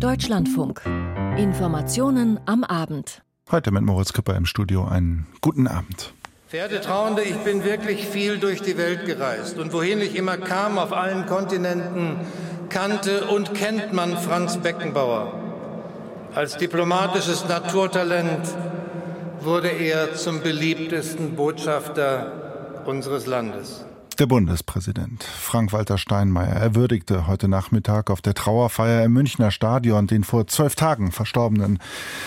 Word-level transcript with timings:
Deutschlandfunk. 0.00 0.82
Informationen 1.38 2.38
am 2.44 2.64
Abend. 2.64 3.22
Heute 3.50 3.70
mit 3.70 3.82
Moritz 3.82 4.12
Küpper 4.12 4.36
im 4.36 4.44
Studio. 4.44 4.84
Einen 4.84 5.26
guten 5.40 5.66
Abend. 5.66 6.12
Verehrte 6.48 6.82
Trauernde, 6.82 7.22
ich 7.22 7.36
bin 7.38 7.64
wirklich 7.64 8.06
viel 8.06 8.38
durch 8.38 8.60
die 8.60 8.76
Welt 8.76 9.06
gereist. 9.06 9.58
Und 9.58 9.72
wohin 9.72 10.02
ich 10.02 10.14
immer 10.14 10.36
kam, 10.36 10.76
auf 10.78 10.92
allen 10.92 11.24
Kontinenten, 11.24 12.18
kannte 12.68 13.24
und 13.28 13.54
kennt 13.54 13.94
man 13.94 14.18
Franz 14.18 14.58
Beckenbauer. 14.58 15.32
Als 16.34 16.58
diplomatisches 16.58 17.48
Naturtalent 17.48 18.46
wurde 19.40 19.68
er 19.68 20.14
zum 20.14 20.42
beliebtesten 20.42 21.36
Botschafter 21.36 22.82
unseres 22.84 23.24
Landes. 23.24 23.85
Der 24.18 24.24
Bundespräsident 24.24 25.24
Frank-Walter 25.24 25.98
Steinmeier 25.98 26.54
er 26.54 26.74
würdigte 26.74 27.26
heute 27.26 27.48
Nachmittag 27.48 28.08
auf 28.08 28.22
der 28.22 28.32
Trauerfeier 28.32 29.04
im 29.04 29.12
Münchner 29.12 29.50
Stadion 29.50 30.06
den 30.06 30.24
vor 30.24 30.46
zwölf 30.46 30.74
Tagen 30.74 31.12
verstorbenen 31.12 31.78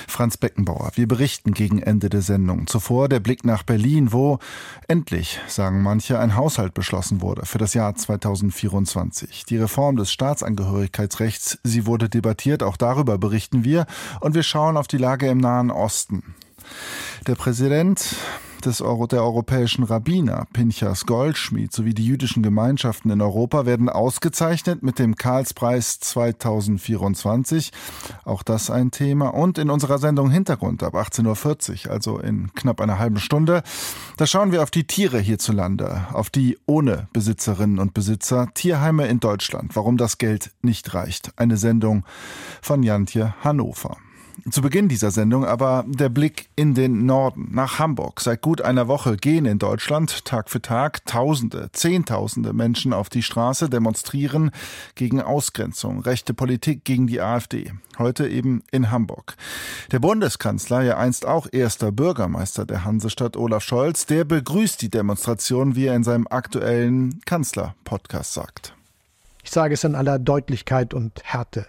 Franz 0.08 0.38
Beckenbauer. 0.38 0.92
Wir 0.94 1.08
berichten 1.08 1.52
gegen 1.52 1.82
Ende 1.82 2.10
der 2.10 2.22
Sendung. 2.22 2.68
Zuvor 2.68 3.10
der 3.10 3.20
Blick 3.20 3.44
nach 3.44 3.64
Berlin, 3.64 4.14
wo 4.14 4.38
endlich, 4.88 5.40
sagen 5.48 5.82
manche, 5.82 6.20
ein 6.20 6.36
Haushalt 6.36 6.76
beschlossen 6.76 7.22
wurde 7.22 7.48
für 7.48 7.58
das 7.58 7.74
Jahr 7.74 7.96
2024. 7.96 9.46
Die 9.46 9.58
Reform 9.58 9.96
des 9.96 10.12
Staatsangehörigkeitsrechts, 10.12 11.58
sie 11.64 11.88
wurde 11.88 12.08
debattiert, 12.08 12.62
auch 12.62 12.78
darüber 12.78 13.18
berichten 13.18 13.64
wir. 13.64 13.88
Und 14.20 14.36
wir 14.36 14.44
schauen 14.44 14.78
auf 14.78 14.88
die 14.88 14.98
Lage 14.98 15.28
im 15.28 15.40
Nahen 15.40 15.72
Osten. 15.72 16.36
Der 17.26 17.34
Präsident 17.34 18.16
des 18.62 18.82
Euro, 18.82 19.08
der 19.08 19.24
europäischen 19.24 19.84
Rabbiner 19.84 20.48
Pinchas 20.54 21.06
Goldschmied 21.06 21.72
sowie 21.72 21.94
die 21.94 22.06
jüdischen 22.06 22.44
Gemeinschaften 22.44 23.10
in 23.10 23.22
Europa 23.22 23.66
werden 23.66 23.90
ausgezeichnet 23.90 24.84
mit 24.84 25.00
dem 25.00 25.16
Karlspreis 25.16 26.00
2024. 26.00 27.72
Auch 28.26 28.44
das 28.44 28.70
ein 28.70 28.92
Thema. 28.92 29.30
Und 29.30 29.58
in 29.58 29.70
unserer 29.70 30.00
Sendung 30.00 30.30
Hintergrund 30.30 30.84
ab 30.84 30.96
18.40 30.96 31.86
Uhr, 31.86 31.92
also 31.92 32.20
in 32.20 32.54
knapp 32.54 32.82
einer 32.82 33.00
halben 33.00 33.20
Stunde, 33.20 33.64
da 34.18 34.26
schauen 34.26 34.52
wir 34.52 34.64
auf 34.64 34.72
die 34.72 34.86
Tiere 34.86 35.20
hierzulande, 35.20 36.08
auf 36.14 36.30
die 36.30 36.58
ohne 36.66 37.08
Besitzerinnen 37.14 37.80
und 37.80 37.94
Besitzer, 37.94 38.50
Tierheime 38.54 39.08
in 39.08 39.20
Deutschland, 39.20 39.76
warum 39.76 39.98
das 39.98 40.18
Geld 40.18 40.52
nicht 40.62 40.94
reicht. 40.94 41.32
Eine 41.38 41.58
Sendung 41.58 42.04
von 42.62 42.84
Jantje 42.84 43.34
Hannover. 43.44 43.98
Zu 44.50 44.62
Beginn 44.62 44.88
dieser 44.88 45.12
Sendung 45.12 45.44
aber 45.46 45.84
der 45.88 46.10
Blick 46.10 46.50
in 46.56 46.74
den 46.74 47.06
Norden, 47.06 47.50
nach 47.52 47.80
Hamburg. 47.80 48.22
Seit 48.22 48.42
gut 48.42 48.62
einer 48.62 48.88
Woche 48.88 49.18
gehen 49.18 49.46
in 49.46 49.60
Deutschland 49.60 50.24
Tag 50.26 50.50
für 50.50 50.62
Tag 50.62 51.06
Tausende, 51.06 51.70
Zehntausende 51.74 52.54
Menschen 52.54 52.94
auf 52.94 53.10
die 53.10 53.24
Straße, 53.24 53.70
demonstrieren 53.70 54.52
gegen 54.96 55.22
Ausgrenzung, 55.22 56.02
rechte 56.02 56.34
Politik 56.34 56.86
gegen 56.86 57.08
die 57.08 57.22
AfD. 57.22 57.74
Heute 57.98 58.28
eben 58.28 58.64
in 58.72 58.92
Hamburg. 58.92 59.36
Der 59.92 60.00
Bundeskanzler, 60.00 60.84
ja 60.84 60.98
einst 60.98 61.26
auch 61.26 61.48
erster 61.52 61.92
Bürgermeister 61.92 62.66
der 62.66 62.86
Hansestadt 62.86 63.36
Olaf 63.36 63.64
Scholz, 63.64 64.06
der 64.06 64.24
begrüßt 64.24 64.82
die 64.82 64.90
Demonstration, 64.90 65.76
wie 65.76 65.88
er 65.88 65.96
in 65.96 66.04
seinem 66.04 66.28
aktuellen 66.30 67.20
Kanzler-Podcast 67.26 68.34
sagt. 68.34 68.74
Ich 69.44 69.52
sage 69.52 69.74
es 69.74 69.84
in 69.84 69.96
aller 69.96 70.20
Deutlichkeit 70.20 70.94
und 70.94 71.22
Härte. 71.24 71.68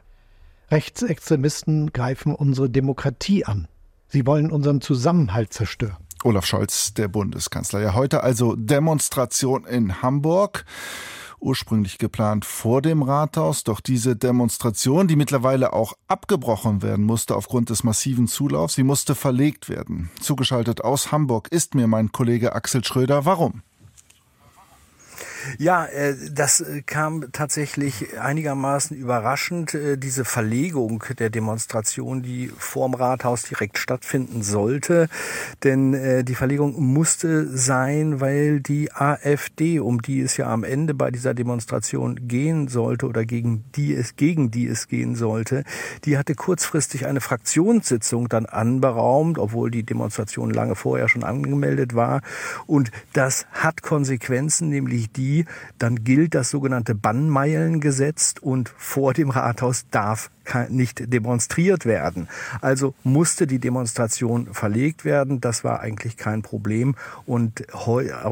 Rechtsextremisten 0.71 1.93
greifen 1.93 2.35
unsere 2.35 2.71
Demokratie 2.71 3.45
an. 3.45 3.69
Sie 4.09 4.27
wollen 4.27 4.51
unseren 4.51 4.81
Zusammenhalt 4.81 5.53
zerstören. 5.53 5.97
Olaf 6.23 6.45
Scholz, 6.45 6.95
der 6.95 7.09
Bundeskanzler. 7.09 7.81
Ja, 7.81 7.95
heute 7.95 8.23
also 8.23 8.55
Demonstration 8.55 9.65
in 9.65 10.03
Hamburg. 10.03 10.65
Ursprünglich 11.41 11.97
geplant 11.97 12.45
vor 12.45 12.83
dem 12.83 13.03
Rathaus, 13.03 13.65
doch 13.65 13.81
diese 13.81 14.15
Demonstration, 14.15 15.09
die 15.09 15.17
mittlerweile 15.17 15.73
auch 15.73 15.95
abgebrochen 16.07 16.83
werden 16.83 17.07
musste 17.07 17.35
aufgrund 17.35 17.71
des 17.71 17.83
massiven 17.83 18.29
Zulaufs, 18.29 18.75
sie 18.75 18.83
musste 18.83 19.15
verlegt 19.15 19.71
werden. 19.71 20.11
Zugeschaltet 20.21 20.83
aus 20.85 21.13
Hamburg 21.13 21.49
ist 21.51 21.75
mir 21.75 21.87
mein 21.87 22.13
Kollege 22.13 22.55
Axel 22.55 22.85
Schröder. 22.85 23.25
Warum? 23.25 23.63
Ja, 25.59 25.87
äh, 25.87 26.15
das 26.33 26.61
äh, 26.61 26.83
kam 26.83 27.33
tatsächlich 27.33 28.19
einigermaßen 28.19 28.97
überraschend. 28.97 29.75
Äh, 29.75 29.97
diese 29.97 30.25
Verlegung 30.25 31.05
der 31.19 31.31
Demonstration, 31.31 32.23
die 32.23 32.51
vorm 32.59 32.95
Rathaus 32.95 33.43
direkt 33.43 33.79
stattfinden 33.79 34.43
sollte. 34.43 35.09
Denn 35.65 36.25
die 36.25 36.35
Verlegung 36.35 36.81
musste 36.81 37.47
sein, 37.57 38.21
weil 38.21 38.61
die 38.61 38.93
AfD, 38.93 39.81
um 39.81 40.03
die 40.03 40.21
es 40.21 40.37
ja 40.37 40.47
am 40.47 40.65
Ende 40.65 40.95
bei 40.95 41.11
dieser 41.11 41.35
Demonstration 41.35 42.29
gehen 42.29 42.69
sollte 42.69 43.07
oder 43.07 43.25
gegen 43.25 43.65
die 43.75 43.95
es, 43.95 44.17
gegen 44.17 44.51
die 44.51 44.67
es 44.67 44.89
gehen 44.89 45.15
sollte, 45.15 45.65
die 46.05 46.19
hatte 46.19 46.35
kurzfristig 46.35 47.07
eine 47.07 47.21
Fraktionssitzung 47.21 48.29
dann 48.29 48.47
anberaumt, 48.47 49.39
obwohl 49.39 49.71
die 49.71 49.83
Demonstration 49.83 50.51
lange 50.51 50.75
vorher 50.75 51.09
schon 51.09 51.25
angemeldet 51.25 51.95
war. 51.95 52.23
Und 52.67 52.91
das 53.13 53.47
hat 53.53 53.83
Konsequenzen, 53.83 54.69
nämlich 54.69 55.13
die, 55.13 55.40
dann 55.79 56.05
gilt 56.05 56.35
das 56.35 56.51
sogenannte 56.51 56.95
Bannmeilengesetz 56.95 58.35
und 58.41 58.73
vor 58.77 59.15
dem 59.15 59.31
Rathaus 59.31 59.87
darf 59.91 60.31
nicht 60.69 61.13
demonstriert 61.13 61.87
werden. 61.87 62.29
Also 62.61 62.95
musste 63.03 63.47
die 63.47 63.59
Demonstration 63.59 64.53
verlegt 64.53 65.05
werden. 65.05 65.41
Das 65.41 65.65
war 65.65 65.81
eigentlich 65.81 66.17
kein 66.17 66.43
Problem. 66.43 66.95
Und 67.27 67.67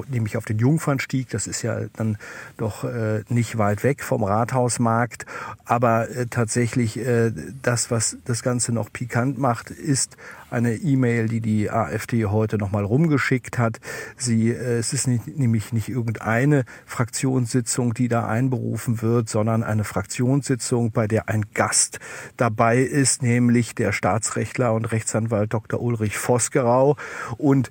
nämlich 0.08 0.36
auf 0.36 0.44
den 0.44 0.58
Jungfernstieg, 0.58 1.28
das 1.30 1.46
ist 1.46 1.62
ja 1.62 1.80
dann 1.96 2.18
doch 2.56 2.84
äh, 2.84 3.22
nicht 3.28 3.58
weit 3.58 3.84
weg 3.84 4.02
vom 4.02 4.24
Rathausmarkt. 4.24 5.26
Aber 5.64 6.08
äh, 6.10 6.26
tatsächlich 6.26 6.98
äh, 6.98 7.32
das, 7.62 7.90
was 7.90 8.16
das 8.24 8.42
Ganze 8.42 8.72
noch 8.72 8.92
pikant 8.92 9.38
macht, 9.38 9.70
ist 9.70 10.16
eine 10.50 10.74
E-Mail, 10.74 11.28
die 11.28 11.40
die 11.40 11.70
AfD 11.70 12.24
heute 12.26 12.58
nochmal 12.58 12.84
rumgeschickt 12.84 13.58
hat. 13.58 13.80
Sie, 14.16 14.50
äh, 14.50 14.78
es 14.78 14.92
ist 14.92 15.06
nicht, 15.06 15.38
nämlich 15.38 15.72
nicht 15.72 15.88
irgendeine 15.88 16.64
Fraktionssitzung, 16.86 17.94
die 17.94 18.08
da 18.08 18.26
einberufen 18.26 19.02
wird, 19.02 19.28
sondern 19.28 19.62
eine 19.62 19.84
Fraktionssitzung, 19.84 20.90
bei 20.92 21.06
der 21.06 21.28
ein 21.28 21.46
Gast 21.54 21.98
dabei 22.36 22.78
ist, 22.78 23.22
nämlich 23.22 23.74
der 23.74 23.92
Staatsrechtler 23.92 24.72
und 24.72 24.86
Rechtsanwalt 24.86 25.52
Dr. 25.52 25.80
Ulrich 25.80 26.16
Vosgerau 26.19 26.96
und 27.36 27.70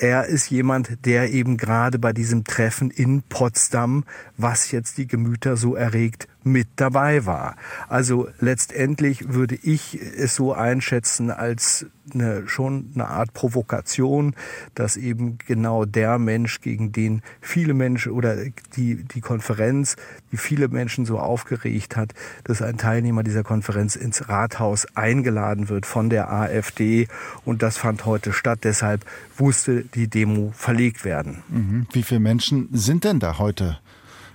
er 0.00 0.26
ist 0.26 0.48
jemand, 0.48 1.04
der 1.06 1.32
eben 1.32 1.56
gerade 1.56 1.98
bei 1.98 2.12
diesem 2.12 2.44
Treffen 2.44 2.90
in 2.92 3.22
Potsdam, 3.22 4.04
was 4.36 4.70
jetzt 4.70 4.96
die 4.96 5.08
Gemüter 5.08 5.56
so 5.56 5.74
erregt, 5.74 6.28
mit 6.52 6.68
dabei 6.76 7.26
war. 7.26 7.56
Also 7.88 8.28
letztendlich 8.40 9.32
würde 9.32 9.56
ich 9.62 9.94
es 9.94 10.34
so 10.34 10.52
einschätzen 10.52 11.30
als 11.30 11.86
eine, 12.14 12.48
schon 12.48 12.90
eine 12.94 13.08
Art 13.08 13.34
Provokation, 13.34 14.34
dass 14.74 14.96
eben 14.96 15.38
genau 15.46 15.84
der 15.84 16.18
Mensch, 16.18 16.60
gegen 16.60 16.92
den 16.92 17.22
viele 17.40 17.74
Menschen 17.74 18.12
oder 18.12 18.36
die, 18.76 19.04
die 19.04 19.20
Konferenz, 19.20 19.96
die 20.32 20.36
viele 20.36 20.68
Menschen 20.68 21.06
so 21.06 21.18
aufgeregt 21.18 21.96
hat, 21.96 22.14
dass 22.44 22.62
ein 22.62 22.78
Teilnehmer 22.78 23.22
dieser 23.22 23.42
Konferenz 23.42 23.96
ins 23.96 24.28
Rathaus 24.28 24.86
eingeladen 24.96 25.68
wird 25.68 25.86
von 25.86 26.10
der 26.10 26.32
AfD. 26.32 27.08
Und 27.44 27.62
das 27.62 27.76
fand 27.76 28.06
heute 28.06 28.32
statt. 28.32 28.60
Deshalb 28.62 29.04
musste 29.38 29.82
die 29.82 30.08
Demo 30.08 30.52
verlegt 30.54 31.04
werden. 31.04 31.42
Mhm. 31.48 31.86
Wie 31.92 32.02
viele 32.02 32.20
Menschen 32.20 32.68
sind 32.72 33.04
denn 33.04 33.20
da 33.20 33.38
heute 33.38 33.78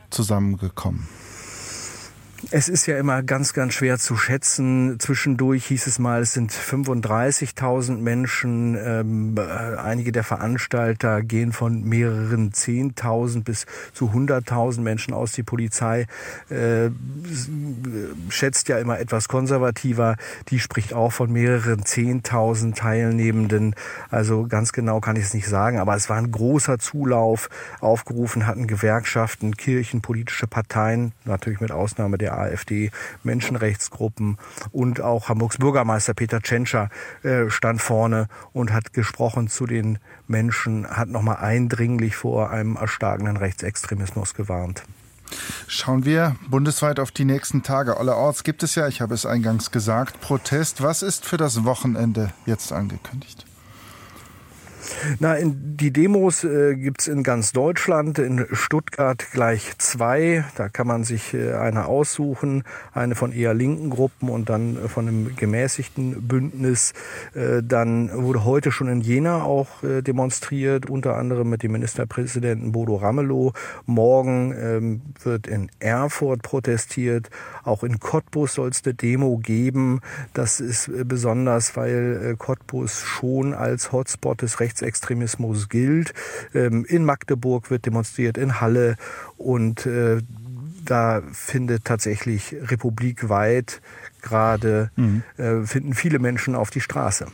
zusammengekommen? 0.09 1.07
Es 2.51 2.67
ist 2.67 2.87
ja 2.87 2.97
immer 2.97 3.23
ganz, 3.23 3.53
ganz 3.53 3.73
schwer 3.73 3.97
zu 3.97 4.17
schätzen. 4.17 4.99
Zwischendurch 4.99 5.65
hieß 5.67 5.87
es 5.87 5.97
mal, 5.97 6.21
es 6.21 6.33
sind 6.33 6.51
35.000 6.51 7.97
Menschen. 7.97 8.75
Ähm, 8.75 9.35
äh, 9.37 9.77
einige 9.77 10.11
der 10.11 10.23
Veranstalter 10.23 11.21
gehen 11.21 11.53
von 11.53 11.83
mehreren 11.83 12.51
10.000 12.51 13.43
bis 13.43 13.65
zu 13.93 14.09
100.000 14.09 14.81
Menschen 14.81 15.13
aus. 15.13 15.31
Die 15.31 15.43
Polizei 15.43 16.05
äh, 16.49 16.89
schätzt 18.29 18.67
ja 18.67 18.77
immer 18.77 18.99
etwas 18.99 19.27
konservativer. 19.27 20.17
Die 20.49 20.59
spricht 20.59 20.93
auch 20.93 21.11
von 21.11 21.31
mehreren 21.31 21.83
10.000 21.83 22.75
Teilnehmenden. 22.75 23.75
Also 24.09 24.47
ganz 24.47 24.73
genau 24.73 24.99
kann 24.99 25.15
ich 25.15 25.23
es 25.23 25.33
nicht 25.33 25.47
sagen. 25.47 25.79
Aber 25.79 25.95
es 25.95 26.09
war 26.09 26.17
ein 26.17 26.31
großer 26.31 26.77
Zulauf. 26.77 27.49
Aufgerufen 27.79 28.47
hatten 28.47 28.67
Gewerkschaften, 28.67 29.55
Kirchen, 29.55 30.01
politische 30.01 30.47
Parteien, 30.47 31.13
natürlich 31.25 31.61
mit 31.61 31.71
Ausnahme 31.71 32.17
der 32.17 32.32
AfD, 32.37 32.91
Menschenrechtsgruppen 33.23 34.37
und 34.71 35.01
auch 35.01 35.29
Hamburgs 35.29 35.57
Bürgermeister 35.57 36.13
Peter 36.13 36.41
Tschentscher 36.41 36.89
äh, 37.23 37.49
stand 37.49 37.81
vorne 37.81 38.27
und 38.51 38.73
hat 38.73 38.93
gesprochen 38.93 39.47
zu 39.47 39.65
den 39.65 39.99
Menschen, 40.27 40.87
hat 40.87 41.09
nochmal 41.09 41.37
eindringlich 41.37 42.15
vor 42.15 42.51
einem 42.51 42.75
erstarkenden 42.75 43.37
Rechtsextremismus 43.37 44.33
gewarnt. 44.33 44.83
Schauen 45.67 46.05
wir 46.05 46.35
bundesweit 46.47 46.99
auf 46.99 47.11
die 47.11 47.25
nächsten 47.25 47.63
Tage. 47.63 47.97
Allerorts 47.97 48.43
gibt 48.43 48.63
es 48.63 48.75
ja, 48.75 48.87
ich 48.87 49.01
habe 49.01 49.13
es 49.13 49.25
eingangs 49.25 49.71
gesagt, 49.71 50.21
Protest. 50.21 50.83
Was 50.83 51.01
ist 51.01 51.25
für 51.25 51.37
das 51.37 51.63
Wochenende 51.63 52.31
jetzt 52.45 52.71
angekündigt? 52.71 53.45
Na, 55.19 55.35
in, 55.35 55.77
die 55.77 55.91
Demos 55.91 56.43
äh, 56.43 56.75
gibt's 56.75 57.07
in 57.07 57.23
ganz 57.23 57.51
Deutschland, 57.51 58.19
in 58.19 58.45
Stuttgart 58.51 59.25
gleich 59.31 59.77
zwei. 59.77 60.45
Da 60.55 60.69
kann 60.69 60.87
man 60.87 61.03
sich 61.03 61.33
äh, 61.33 61.53
eine 61.53 61.85
aussuchen, 61.85 62.63
eine 62.93 63.15
von 63.15 63.31
eher 63.31 63.53
linken 63.53 63.89
Gruppen 63.89 64.29
und 64.29 64.49
dann 64.49 64.77
äh, 64.77 64.87
von 64.87 65.07
einem 65.07 65.35
gemäßigten 65.35 66.27
Bündnis. 66.27 66.93
Äh, 67.33 67.61
dann 67.63 68.11
wurde 68.13 68.45
heute 68.45 68.71
schon 68.71 68.87
in 68.87 69.01
Jena 69.01 69.43
auch 69.43 69.83
äh, 69.83 70.01
demonstriert, 70.01 70.89
unter 70.89 71.15
anderem 71.15 71.49
mit 71.49 71.63
dem 71.63 71.71
Ministerpräsidenten 71.71 72.71
Bodo 72.71 72.95
Ramelow. 72.95 73.53
Morgen 73.85 74.53
ähm, 74.57 75.01
wird 75.23 75.47
in 75.47 75.69
Erfurt 75.79 76.41
protestiert. 76.41 77.29
Auch 77.63 77.83
in 77.83 77.99
Cottbus 77.99 78.55
soll 78.55 78.69
es 78.69 78.81
eine 78.85 78.93
Demo 78.93 79.37
geben. 79.37 80.01
Das 80.33 80.59
ist 80.59 80.87
äh, 80.87 81.03
besonders, 81.03 81.75
weil 81.75 82.31
äh, 82.31 82.35
Cottbus 82.37 83.01
schon 83.01 83.53
als 83.53 83.91
Hotspot 83.91 84.41
des 84.41 84.59
Rechtsextremismus 84.73 85.69
gilt. 85.69 86.13
Ähm, 86.53 86.85
in 86.85 87.05
Magdeburg 87.05 87.69
wird 87.69 87.85
demonstriert, 87.85 88.37
in 88.37 88.59
Halle 88.59 88.95
und 89.37 89.85
äh, 89.85 90.21
da 90.85 91.21
findet 91.31 91.85
tatsächlich 91.85 92.55
republikweit 92.59 93.81
gerade 94.21 94.91
mhm. 94.97 95.23
finden 95.65 95.93
viele 95.93 96.19
Menschen 96.19 96.55
auf 96.55 96.71
die 96.71 96.81
Straße. 96.81 97.27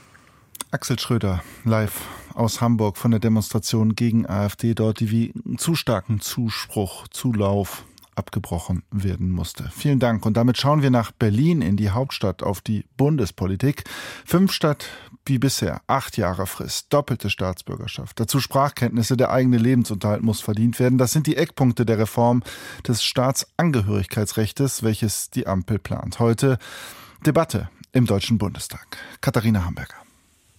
Axel 0.69 1.00
Schröder, 1.00 1.41
live 1.65 2.01
aus 2.36 2.62
Hamburg 2.62 2.97
von 2.97 3.09
der 3.09 3.19
Demonstration 3.19 3.95
gegen 3.95 4.27
AfD, 4.27 4.75
dort 4.75 5.00
die 5.00 5.09
wie 5.09 5.33
zu 5.57 5.74
starken 5.74 6.19
Zuspruch, 6.19 7.07
Zulauf 7.07 7.85
abgebrochen 8.19 8.83
werden 8.92 9.31
musste. 9.31 9.71
Vielen 9.74 10.00
Dank. 10.00 10.25
Und 10.25 10.35
damit 10.35 10.57
schauen 10.57 10.83
wir 10.83 10.92
nach 10.92 11.12
Berlin 11.12 11.62
in 11.62 11.77
die 11.77 11.89
Hauptstadt 11.89 12.44
auf 12.44 12.62
die 12.62 12.85
Bundespolitik. 12.97 13.85
Fünf 14.25 14.51
statt 14.51 14.89
wie 15.29 15.39
bisher. 15.39 15.81
Acht 15.87 16.17
Jahre 16.17 16.47
Frist, 16.47 16.87
doppelte 16.91 17.29
Staatsbürgerschaft. 17.29 18.19
Dazu 18.19 18.39
Sprachkenntnisse, 18.39 19.15
der 19.15 19.31
eigene 19.31 19.57
Lebensunterhalt 19.57 20.23
muss 20.23 20.41
verdient 20.41 20.79
werden. 20.79 20.97
Das 20.97 21.11
sind 21.11 21.27
die 21.27 21.37
Eckpunkte 21.37 21.85
der 21.85 21.99
Reform 21.99 22.43
des 22.87 23.03
Staatsangehörigkeitsrechts, 23.03 24.83
welches 24.83 25.29
die 25.29 25.47
Ampel 25.47 25.79
plant. 25.79 26.19
Heute 26.19 26.57
Debatte 27.25 27.69
im 27.93 28.05
Deutschen 28.05 28.37
Bundestag. 28.37 28.97
Katharina 29.21 29.63
Hamburger. 29.65 30.08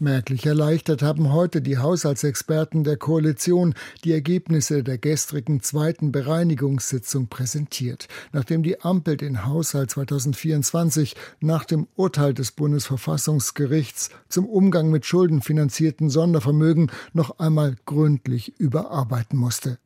Merklich 0.02 0.46
erleichtert 0.46 1.02
haben 1.02 1.30
heute 1.30 1.60
die 1.60 1.76
Haushaltsexperten 1.76 2.84
der 2.84 2.96
Koalition 2.96 3.74
die 4.02 4.12
Ergebnisse 4.12 4.82
der 4.82 4.96
gestrigen 4.96 5.62
zweiten 5.62 6.10
Bereinigungssitzung 6.10 7.28
präsentiert. 7.28 8.08
Nachdem 8.32 8.62
die 8.62 8.80
Ampel 8.80 9.18
den 9.18 9.44
Haushalt 9.44 9.90
2024 9.90 11.16
nach 11.40 11.66
dem 11.66 11.86
Urteil 11.96 12.32
des 12.32 12.52
Bundesverfassungsgerichts 12.52 14.08
zum 14.30 14.46
Umgang 14.46 14.90
mit 14.90 15.04
schuldenfinanzierten 15.04 16.08
Sondervermögen 16.08 16.90
noch 17.12 17.38
einmal 17.38 17.76
gründlich 17.84 18.58
überarbeiten 18.58 19.38
musste. 19.38 19.76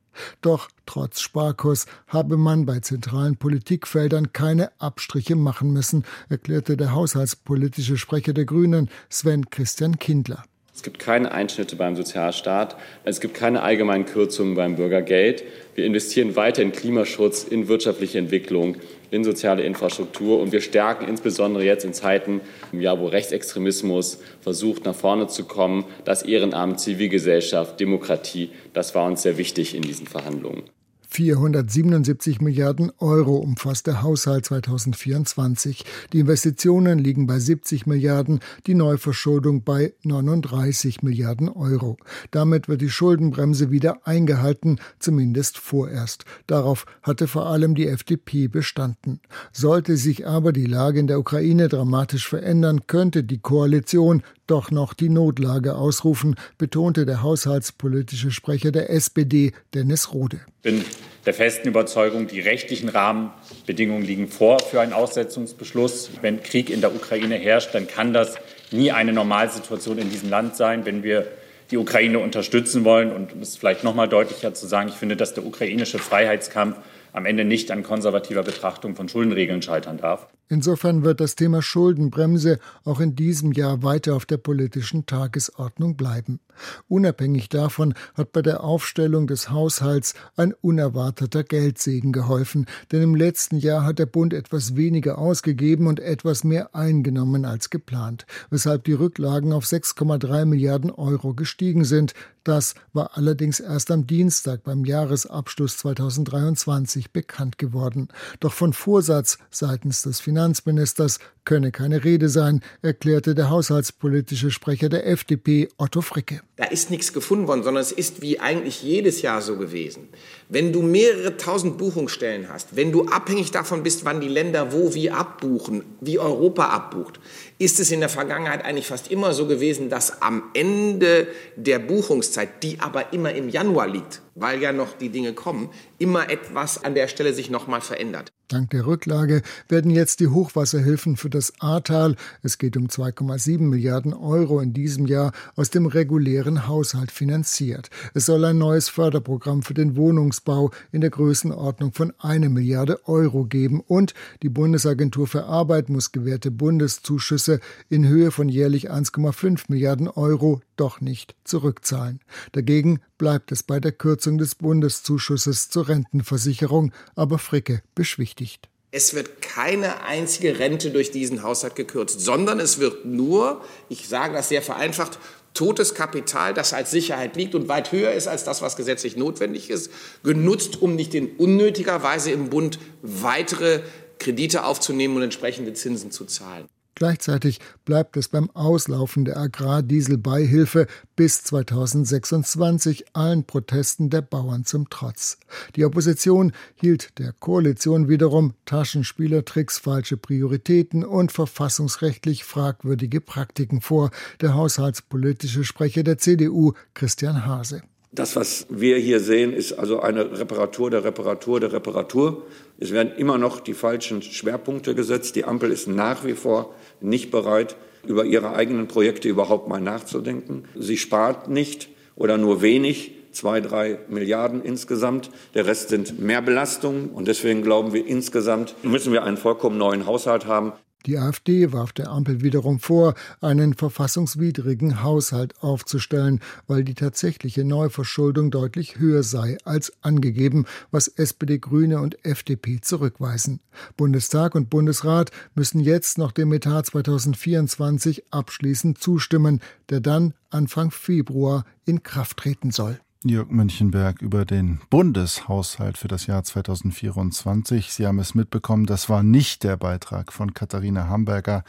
Doch 0.41 0.69
trotz 0.87 1.21
Sparkurs 1.21 1.87
habe 2.09 2.37
man 2.37 2.67
bei 2.67 2.81
zentralen 2.81 3.37
Politikfeldern 3.37 4.33
keine 4.33 4.71
Abstriche 4.81 5.37
machen 5.37 5.73
müssen, 5.73 6.05
erklärte 6.29 6.77
der 6.77 6.93
haushaltspolitische 6.93 7.97
Sprecher 7.97 8.33
der 8.33 8.45
Grünen 8.45 8.91
Sven 9.09 9.51
Christian 9.51 9.99
Kindler. 9.99 10.45
Es 10.75 10.83
gibt 10.83 10.99
keine 10.99 11.31
Einschnitte 11.31 11.77
beim 11.77 11.95
Sozialstaat. 11.95 12.77
Es 13.05 13.21
gibt 13.21 13.35
keine 13.35 13.63
allgemeinen 13.63 14.07
Kürzungen 14.07 14.57
beim 14.57 14.75
Bürgergeld. 14.75 15.45
Wir 15.77 15.85
investieren 15.85 16.35
weiter 16.35 16.63
in 16.63 16.73
Klimaschutz, 16.73 17.45
in 17.45 17.69
wirtschaftliche 17.69 18.19
Entwicklung, 18.19 18.77
in 19.13 19.23
soziale 19.23 19.63
Infrastruktur 19.63 20.41
und 20.41 20.51
wir 20.51 20.61
stärken 20.61 21.07
insbesondere 21.07 21.65
jetzt 21.65 21.85
in 21.85 21.95
Zeiten, 21.95 22.41
ja, 22.73 22.99
wo 22.99 23.07
Rechtsextremismus 23.07 24.19
versucht, 24.41 24.85
nach 24.85 24.97
vorne 24.97 25.29
zu 25.29 25.45
kommen, 25.45 25.85
das 26.05 26.25
Ehrenamt, 26.25 26.81
Zivilgesellschaft, 26.81 27.79
Demokratie. 27.79 28.51
Das 28.73 28.97
war 28.97 29.07
uns 29.07 29.23
sehr 29.23 29.39
wichtig 29.39 29.77
in 29.77 29.83
diesen 29.83 30.09
Verhandlungen. 30.09 30.65
477 31.15 32.41
Milliarden 32.41 32.91
Euro 32.99 33.37
umfasst 33.37 33.87
der 33.87 34.03
Haushalt 34.03 34.47
2024. 34.47 35.85
Die 36.13 36.19
Investitionen 36.19 36.99
liegen 36.99 37.29
bei 37.29 37.39
70 37.39 37.87
Milliarden, 37.87 38.41
die 38.67 38.75
Neuverschuldung 38.75 39.63
bei 39.63 39.95
39 40.03 41.05
Milliarden 41.05 41.49
Euro. 41.49 41.99
Damit 42.33 42.69
wird 42.69 42.81
die 42.81 42.91
Schuldenbremse 42.91 43.71
wieder 43.71 44.05
eingehalten, 44.09 44.81
zumindest 44.99 45.57
vorerst. 45.59 46.25
Darauf 46.49 46.85
hatte 47.01 47.29
vor 47.29 47.47
allem 47.47 47.77
die 47.77 47.87
FDP 47.87 48.49
bestanden. 48.49 49.21
Sollte 49.53 49.97
sich 49.97 50.27
aber 50.27 50.53
die 50.53 50.67
Lage 50.67 50.99
in 50.99 51.07
der 51.07 51.21
Ukraine 51.21 51.69
dramatisch 51.69 52.29
verändern, 52.29 52.89
könnte 52.89 53.23
die 53.23 53.39
Koalition 53.39 54.25
doch 54.47 54.71
noch 54.71 54.95
die 54.95 55.09
Notlage 55.09 55.75
ausrufen, 55.75 56.37
betonte 56.59 57.07
der 57.07 57.23
haushaltspolitische 57.23 58.31
Sprecher 58.31 58.73
der 58.73 58.91
SPD, 58.91 59.53
Dennis 59.75 60.13
Rode. 60.13 60.41
Ich 60.59 60.63
bin 60.63 60.85
der 61.27 61.35
festen 61.35 61.69
Überzeugung, 61.69 62.27
die 62.27 62.41
rechtlichen 62.41 62.89
Rahmenbedingungen 62.89 64.05
liegen 64.05 64.29
vor 64.29 64.61
für 64.61 64.81
einen 64.81 64.93
Aussetzungsbeschluss. 64.93 66.11
Wenn 66.21 66.43
Krieg 66.43 66.71
in 66.71 66.81
der 66.81 66.95
Ukraine 66.95 67.37
herrscht, 67.37 67.75
dann 67.75 67.87
kann 67.87 68.13
das 68.13 68.37
nie 68.71 68.93
eine 68.93 69.13
Normalsituation 69.13 69.99
in 69.99 70.11
diesem 70.11 70.31
Land 70.31 70.57
sein. 70.57 70.85
Wenn 70.85 71.03
wir 71.03 71.27
die 71.71 71.79
Ukraine 71.79 72.19
unterstützen 72.19 72.85
wollen, 72.85 73.11
und 73.11 73.33
um 73.33 73.41
es 73.41 73.57
vielleicht 73.57 73.85
noch 73.85 73.95
mal 73.95 74.09
deutlicher 74.09 74.53
zu 74.55 74.67
sagen, 74.67 74.89
ich 74.91 74.97
finde, 74.97 75.17
dass 75.17 75.35
der 75.35 75.47
ukrainische 75.47 75.99
Freiheitskampf 75.99 76.77
am 77.13 77.27
Ende 77.27 77.45
nicht 77.45 77.71
an 77.71 77.83
konservativer 77.83 78.43
Betrachtung 78.43 78.97
von 78.97 79.09
Schuldenregeln 79.09 79.63
scheitern 79.63 79.97
darf. 79.97 80.27
Insofern 80.49 81.05
wird 81.05 81.21
das 81.21 81.37
Thema 81.37 81.63
Schuldenbremse 81.63 82.59
auch 82.85 83.01
in 83.01 83.17
diesem 83.17 83.53
Jahr 83.53 83.83
weiter 83.83 84.15
auf 84.15 84.27
der 84.27 84.37
politischen 84.37 85.07
Tagesordnung 85.07 85.97
bleiben. 85.97 86.39
Unabhängig 86.87 87.49
davon 87.49 87.95
hat 88.15 88.33
bei 88.33 88.43
der 88.43 88.63
Aufstellung 88.63 89.27
des 89.27 89.51
Haushalts 89.51 90.15
ein 90.37 90.53
unerwarteter 90.53 91.45
Geldsegen 91.45 92.13
geholfen, 92.13 92.67
denn 92.93 93.03
im 93.03 93.15
letzten 93.15 93.57
Jahr 93.57 93.85
hat 93.85 93.99
der 93.99 94.07
Bund 94.07 94.35
etwas 94.35 94.77
weniger 94.77 95.19
ausgegeben 95.19 95.87
und 95.87 95.99
etwas 95.99 96.45
mehr 96.45 96.75
eingenommen 96.75 97.47
als 97.47 97.71
geplant, 97.71 98.27
weshalb 98.51 98.85
die 98.85 98.93
Rücklagen 98.93 99.53
auf 99.53 99.65
6,3 99.65 100.45
Milliarden 100.45 100.91
Euro 100.91 101.35
gestiegen 101.35 101.85
sind. 101.85 102.13
Das 102.45 102.75
war 102.93 103.17
allerdings 103.17 103.59
erst 103.59 103.91
am 103.91 104.07
Dienstag 104.07 104.63
beim 104.65 104.85
Jahresabschluss 104.85 105.79
2023 105.79 107.11
bekannt 107.11 107.57
geworden. 107.57 108.09
Doch 108.41 108.53
von 108.53 108.75
Vorsatz 108.75 109.39
seitens 109.51 110.03
des 110.03 110.21
Finanz 110.21 110.34
Finanzministers 110.35 111.21
könne 111.45 111.71
keine 111.71 112.03
Rede 112.03 112.29
sein, 112.29 112.61
erklärte 112.83 113.37
der 113.37 113.51
haushaltspolitische 113.51 114.51
Sprecher 114.51 114.89
der 114.89 115.07
FDP 115.07 115.69
Otto 115.77 116.01
Fricke. 116.01 116.41
Da 116.57 116.65
ist 116.65 116.91
nichts 116.91 117.13
gefunden 117.13 117.47
worden, 117.47 117.63
sondern 117.63 117.83
es 117.83 117.93
ist 117.93 118.21
wie 118.21 118.41
eigentlich 118.41 118.83
jedes 118.83 119.23
Jahr 119.23 119.43
so 119.43 119.57
gewesen. 119.57 120.09
Wenn 120.49 120.73
du 120.73 120.83
mehrere 120.83 121.37
tausend 121.37 121.79
Buchungsstellen 121.79 122.49
hast, 122.49 122.75
wenn 122.75 122.91
du 122.91 123.07
abhängig 123.07 123.53
davon 123.53 123.85
bist, 123.85 124.05
wann 124.05 124.21
die 124.21 124.29
Länder 124.29 124.73
wo 124.73 124.93
wie 124.95 125.11
abbuchen, 125.11 125.85
wie 126.01 126.19
Europa 126.19 126.65
abbucht, 126.65 127.21
ist 127.59 127.79
es 127.79 127.93
in 127.93 128.01
der 128.01 128.09
Vergangenheit 128.09 128.65
eigentlich 128.65 128.89
fast 128.89 129.13
immer 129.13 129.35
so 129.35 129.47
gewesen, 129.47 129.89
dass 129.89 130.21
am 130.21 130.51
Ende 130.55 131.29
der 131.55 131.79
Buchungszeit, 131.79 132.65
die 132.65 132.81
aber 132.81 133.13
immer 133.13 133.33
im 133.33 133.49
Januar 133.49 133.87
liegt, 133.87 134.21
weil 134.35 134.61
ja 134.61 134.73
noch 134.73 134.95
die 134.99 135.11
Dinge 135.11 135.33
kommen, 135.33 135.71
immer 135.99 136.29
etwas 136.29 136.83
an 136.83 136.97
der 136.97 137.07
Stelle 137.07 137.33
sich 137.35 137.51
nochmal 137.51 137.83
verändert. 137.83 138.33
Dank 138.55 138.71
der 138.71 138.87
Rücklage 138.87 139.43
werden 139.69 139.91
jetzt 139.91 140.21
die 140.21 140.29
Hochwasserhilfen 140.29 141.17
für 141.17 141.29
das 141.29 141.53
Ahrtal, 141.59 142.15
es 142.45 142.57
geht 142.57 142.77
um 142.77 142.87
2,7 142.87 143.59
Milliarden 143.59 144.15
Euro 144.15 144.61
in 144.61 144.73
diesem 144.73 145.07
Jahr, 145.07 145.33
aus 145.57 145.71
dem 145.71 145.87
regulären 145.87 146.69
Haushalt 146.69 147.11
finanziert. 147.11 147.91
Es 148.15 148.27
soll 148.27 148.45
ein 148.45 148.59
neues 148.59 148.89
Förderprogramm 148.89 149.63
für 149.63 149.75
den 149.75 149.97
Wohnungsbau 149.97 150.71
in 150.93 151.01
der 151.01 151.11
Größenordnung 151.11 151.93
von 151.93 152.13
eine 152.21 152.49
Milliarde 152.49 153.01
Euro 153.09 153.45
geben 153.45 153.81
und 153.81 154.15
die 154.45 154.51
Bundesagentur 154.51 155.27
für 155.27 155.47
Arbeit 155.47 155.89
muss 155.89 156.13
gewährte 156.13 156.53
Bundeszuschüsse 156.53 157.59
in 157.89 158.07
Höhe 158.07 158.31
von 158.31 158.49
jährlich 158.49 158.89
1,5 158.89 159.65
Milliarden 159.67 160.07
Euro 160.07 160.61
doch 160.77 161.01
nicht 161.01 161.35
zurückzahlen. 161.43 162.21
Dagegen 162.53 163.01
bleibt 163.19 163.53
es 163.53 163.63
bei 163.63 163.81
der 163.81 163.93
Kürzung 163.93 164.39
des 164.39 164.55
Bundeszuschusses 164.55 165.71
zur 165.71 165.89
Rentenversicherung, 165.89 166.93
aber 167.17 167.39
Fricke 167.39 167.83
beschwichtigt. 167.95 168.44
Es 168.91 169.15
wird 169.15 169.43
keine 169.43 170.05
einzige 170.05 170.59
Rente 170.59 170.91
durch 170.91 171.11
diesen 171.11 171.43
Haushalt 171.43 171.75
gekürzt, 171.75 172.21
sondern 172.21 172.61
es 172.61 172.79
wird 172.79 173.05
nur, 173.05 173.61
ich 173.89 174.09
sage 174.09 174.35
das 174.35 174.49
sehr 174.49 174.63
vereinfacht, 174.63 175.19
totes 175.53 175.95
Kapital, 175.95 176.53
das 176.53 176.73
als 176.73 176.91
Sicherheit 176.91 177.37
liegt 177.37 177.55
und 177.55 177.69
weit 177.69 177.93
höher 177.93 178.13
ist 178.13 178.29
als 178.29 178.45
das, 178.45 178.61
was 178.61 178.77
gesetzlich 178.77 179.17
notwendig 179.17 179.71
ist, 179.71 179.91
genutzt, 180.23 180.83
um 180.83 180.95
nicht 180.97 181.15
in 181.15 181.37
unnötiger 181.37 182.03
Weise 182.03 182.33
im 182.33 182.51
Bund 182.51 182.79
weitere 183.03 183.83
Kredite 184.19 184.65
aufzunehmen 184.65 185.17
und 185.17 185.23
entsprechende 185.23 185.73
Zinsen 185.73 186.11
zu 186.11 186.25
zahlen. 186.25 186.69
Gleichzeitig 186.95 187.61
bleibt 187.85 188.17
es 188.17 188.29
beim 188.29 188.51
Auslaufen 188.51 189.25
der 189.25 189.37
Agrardieselbeihilfe 189.37 190.87
bis 191.17 191.43
2026 191.43 193.07
allen 193.15 193.45
Protesten 193.45 194.11
der 194.11 194.23
Bauern 194.23 194.65
zum 194.65 194.89
Trotz. 194.91 195.39
Die 195.77 195.85
Opposition 195.85 196.53
hielt 196.75 197.19
der 197.19 197.33
Koalition 197.33 198.09
wiederum 198.09 198.55
Taschenspielertricks, 198.65 199.79
falsche 199.79 200.17
Prioritäten 200.17 201.05
und 201.05 201.33
verfassungsrechtlich 201.33 202.45
fragwürdige 202.45 203.21
Praktiken 203.21 203.81
vor. 203.81 204.11
Der 204.41 204.55
haushaltspolitische 204.55 205.65
Sprecher 205.65 206.05
der 206.05 206.19
CDU, 206.19 206.75
Christian 206.95 207.45
Hase. 207.45 207.83
Das, 208.15 208.37
was 208.37 208.67
wir 208.71 208.97
hier 208.99 209.19
sehen, 209.19 209.53
ist 209.53 209.73
also 209.73 209.99
eine 209.99 210.39
Reparatur 210.39 210.89
der 210.89 211.03
Reparatur 211.03 211.59
der 211.59 211.73
Reparatur. 211.73 212.45
Es 212.79 212.93
werden 212.93 213.13
immer 213.17 213.39
noch 213.39 213.59
die 213.59 213.75
falschen 213.75 214.23
Schwerpunkte 214.23 214.95
gesetzt. 214.95 215.35
Die 215.35 215.45
Ampel 215.45 215.73
ist 215.73 215.89
nach 215.89 216.25
wie 216.25 216.35
vor 216.35 216.75
nicht 217.01 217.33
bereit, 217.33 217.75
über 218.07 218.25
ihre 218.25 218.55
eigenen 218.55 218.87
Projekte 218.87 219.29
überhaupt 219.29 219.67
mal 219.69 219.81
nachzudenken. 219.81 220.65
Sie 220.77 220.97
spart 220.97 221.49
nicht 221.49 221.89
oder 222.15 222.39
nur 222.39 222.63
wenig, 222.63 223.13
zwei, 223.33 223.61
drei 223.61 223.99
Milliarden 224.09 224.63
insgesamt. 224.63 225.31
Der 225.55 225.67
Rest 225.67 225.89
sind 225.89 226.21
mehr 226.21 226.41
Belastungen. 226.41 227.09
Und 227.09 227.27
deswegen 227.27 227.63
glauben 227.63 227.93
wir, 227.93 228.07
insgesamt 228.07 228.77
müssen 228.85 229.13
wir 229.13 229.25
einen 229.25 229.39
vollkommen 229.39 229.77
neuen 229.77 230.07
Haushalt 230.07 230.47
haben. 230.47 230.73
Die 231.07 231.19
AfD 231.19 231.73
warf 231.73 231.93
der 231.93 232.11
Ampel 232.11 232.41
wiederum 232.41 232.81
vor, 232.81 233.15
einen 233.43 233.75
verfassungswidrigen 233.75 235.03
Haushalt 235.03 235.63
aufzustellen, 235.63 236.41
weil 236.67 236.83
die 236.83 236.95
tatsächliche 236.95 237.63
Neuverschuldung 237.63 238.51
deutlich 238.51 238.99
höher 238.99 239.23
sei 239.23 239.59
als 239.65 239.93
angegeben, 240.01 240.65
was 240.91 241.09
SPD, 241.09 241.59
Grüne 241.59 242.01
und 242.01 242.25
FDP 242.25 242.81
zurückweisen. 242.81 243.61
Bundestag 243.99 244.55
und 244.55 244.71
Bundesrat 244.71 245.31
müssen 245.55 245.81
jetzt 245.81 246.17
noch 246.17 246.33
dem 246.33 246.53
Etat 246.55 246.85
2024 246.85 248.33
abschließend 248.33 248.99
zustimmen, 248.99 249.61
der 249.91 250.01
dann 250.01 250.33
Anfang 250.49 250.91
Februar 250.91 251.67
in 251.85 252.03
Kraft 252.03 252.39
treten 252.39 252.71
soll. 252.71 252.99
Jörg 253.31 253.51
Münchenberg 253.51 254.21
über 254.21 254.45
den 254.45 254.81
Bundeshaushalt 254.91 255.97
für 255.97 256.09
das 256.09 256.27
Jahr 256.27 256.45
2024. 256.45 257.93
Sie 257.93 258.07
haben 258.07 258.19
es 258.19 258.35
mitbekommen, 258.35 258.87
das 258.87 259.09
war 259.09 259.23
nicht 259.23 259.65
der 259.65 259.77
Beitrag 259.77 260.33
von 260.33 260.53
Katharina 260.53 261.09
Hamburger 261.09 261.65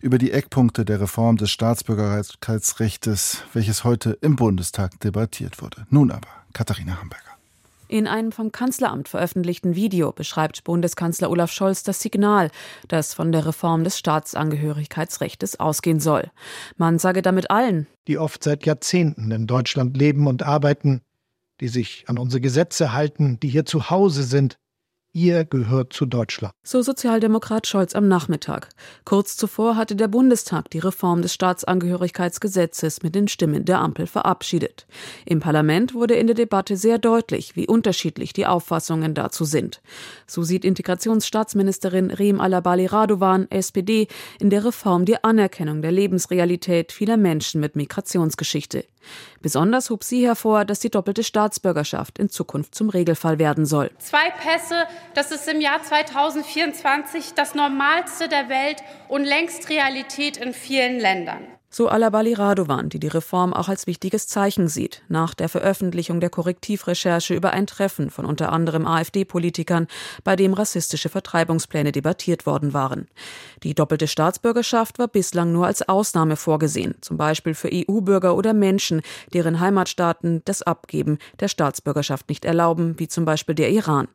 über 0.00 0.18
die 0.18 0.32
Eckpunkte 0.32 0.84
der 0.84 1.00
Reform 1.00 1.36
des 1.36 1.50
Staatsbürgerlichkeitsrechts, 1.50 3.44
welches 3.52 3.84
heute 3.84 4.18
im 4.22 4.36
Bundestag 4.36 4.98
debattiert 5.00 5.60
wurde. 5.60 5.86
Nun 5.90 6.10
aber 6.10 6.28
Katharina 6.52 6.98
Hamburger. 7.00 7.27
In 7.90 8.06
einem 8.06 8.32
vom 8.32 8.52
Kanzleramt 8.52 9.08
veröffentlichten 9.08 9.74
Video 9.74 10.12
beschreibt 10.12 10.62
Bundeskanzler 10.62 11.30
Olaf 11.30 11.50
Scholz 11.50 11.82
das 11.82 12.02
Signal, 12.02 12.50
das 12.86 13.14
von 13.14 13.32
der 13.32 13.46
Reform 13.46 13.82
des 13.82 13.98
Staatsangehörigkeitsrechts 13.98 15.58
ausgehen 15.58 15.98
soll. 15.98 16.30
Man 16.76 16.98
sage 16.98 17.22
damit 17.22 17.50
allen, 17.50 17.86
die 18.06 18.18
oft 18.18 18.44
seit 18.44 18.66
Jahrzehnten 18.66 19.30
in 19.30 19.46
Deutschland 19.46 19.96
leben 19.96 20.26
und 20.26 20.42
arbeiten, 20.42 21.00
die 21.62 21.68
sich 21.68 22.04
an 22.08 22.18
unsere 22.18 22.42
Gesetze 22.42 22.92
halten, 22.92 23.40
die 23.40 23.48
hier 23.48 23.64
zu 23.64 23.88
Hause 23.88 24.22
sind, 24.22 24.58
Ihr 25.18 25.44
gehört 25.44 25.92
zu 25.92 26.06
Deutschland. 26.06 26.54
So 26.62 26.80
Sozialdemokrat 26.80 27.66
Scholz 27.66 27.96
am 27.96 28.06
Nachmittag. 28.06 28.68
Kurz 29.04 29.36
zuvor 29.36 29.74
hatte 29.74 29.96
der 29.96 30.06
Bundestag 30.06 30.70
die 30.70 30.78
Reform 30.78 31.22
des 31.22 31.34
Staatsangehörigkeitsgesetzes 31.34 33.02
mit 33.02 33.16
den 33.16 33.26
Stimmen 33.26 33.64
der 33.64 33.80
Ampel 33.80 34.06
verabschiedet. 34.06 34.86
Im 35.26 35.40
Parlament 35.40 35.92
wurde 35.92 36.14
in 36.14 36.28
der 36.28 36.36
Debatte 36.36 36.76
sehr 36.76 36.98
deutlich, 36.98 37.56
wie 37.56 37.66
unterschiedlich 37.66 38.32
die 38.32 38.46
Auffassungen 38.46 39.14
dazu 39.14 39.44
sind. 39.44 39.80
So 40.28 40.44
sieht 40.44 40.64
Integrationsstaatsministerin 40.64 42.12
Reem 42.12 42.40
Alabali 42.40 42.86
Radovan, 42.86 43.50
SPD, 43.50 44.06
in 44.38 44.50
der 44.50 44.66
Reform 44.66 45.04
die 45.04 45.24
Anerkennung 45.24 45.82
der 45.82 45.90
Lebensrealität 45.90 46.92
vieler 46.92 47.16
Menschen 47.16 47.60
mit 47.60 47.74
Migrationsgeschichte. 47.74 48.84
Besonders 49.40 49.90
hob 49.90 50.04
sie 50.04 50.26
hervor, 50.26 50.64
dass 50.64 50.80
die 50.80 50.90
doppelte 50.90 51.24
Staatsbürgerschaft 51.24 52.18
in 52.18 52.28
Zukunft 52.28 52.74
zum 52.74 52.88
Regelfall 52.88 53.38
werden 53.38 53.66
soll. 53.66 53.90
Zwei 53.98 54.30
Pässe, 54.30 54.86
das 55.14 55.30
ist 55.30 55.48
im 55.48 55.60
Jahr 55.60 55.82
2024 55.82 57.34
das 57.34 57.54
Normalste 57.54 58.28
der 58.28 58.48
Welt 58.48 58.82
und 59.08 59.24
längst 59.24 59.68
Realität 59.70 60.36
in 60.36 60.52
vielen 60.52 60.98
Ländern. 60.98 61.57
So 61.70 61.86
Alabali 61.88 62.32
Radovan, 62.32 62.88
die 62.88 62.98
die 62.98 63.08
Reform 63.08 63.52
auch 63.52 63.68
als 63.68 63.86
wichtiges 63.86 64.26
Zeichen 64.26 64.68
sieht, 64.68 65.02
nach 65.08 65.34
der 65.34 65.50
Veröffentlichung 65.50 66.18
der 66.18 66.30
Korrektivrecherche 66.30 67.34
über 67.34 67.50
ein 67.50 67.66
Treffen 67.66 68.08
von 68.08 68.24
unter 68.24 68.52
anderem 68.52 68.86
AfD-Politikern, 68.86 69.86
bei 70.24 70.34
dem 70.34 70.54
rassistische 70.54 71.10
Vertreibungspläne 71.10 71.92
debattiert 71.92 72.46
worden 72.46 72.72
waren. 72.72 73.06
Die 73.64 73.74
doppelte 73.74 74.08
Staatsbürgerschaft 74.08 74.98
war 74.98 75.08
bislang 75.08 75.52
nur 75.52 75.66
als 75.66 75.86
Ausnahme 75.86 76.36
vorgesehen, 76.36 76.94
zum 77.02 77.18
Beispiel 77.18 77.52
für 77.52 77.68
EU-Bürger 77.70 78.34
oder 78.34 78.54
Menschen, 78.54 79.02
deren 79.34 79.60
Heimatstaaten 79.60 80.40
das 80.46 80.62
Abgeben 80.62 81.18
der 81.38 81.48
Staatsbürgerschaft 81.48 82.30
nicht 82.30 82.46
erlauben, 82.46 82.98
wie 82.98 83.08
zum 83.08 83.26
Beispiel 83.26 83.54
der 83.54 83.70
Iran. 83.70 84.08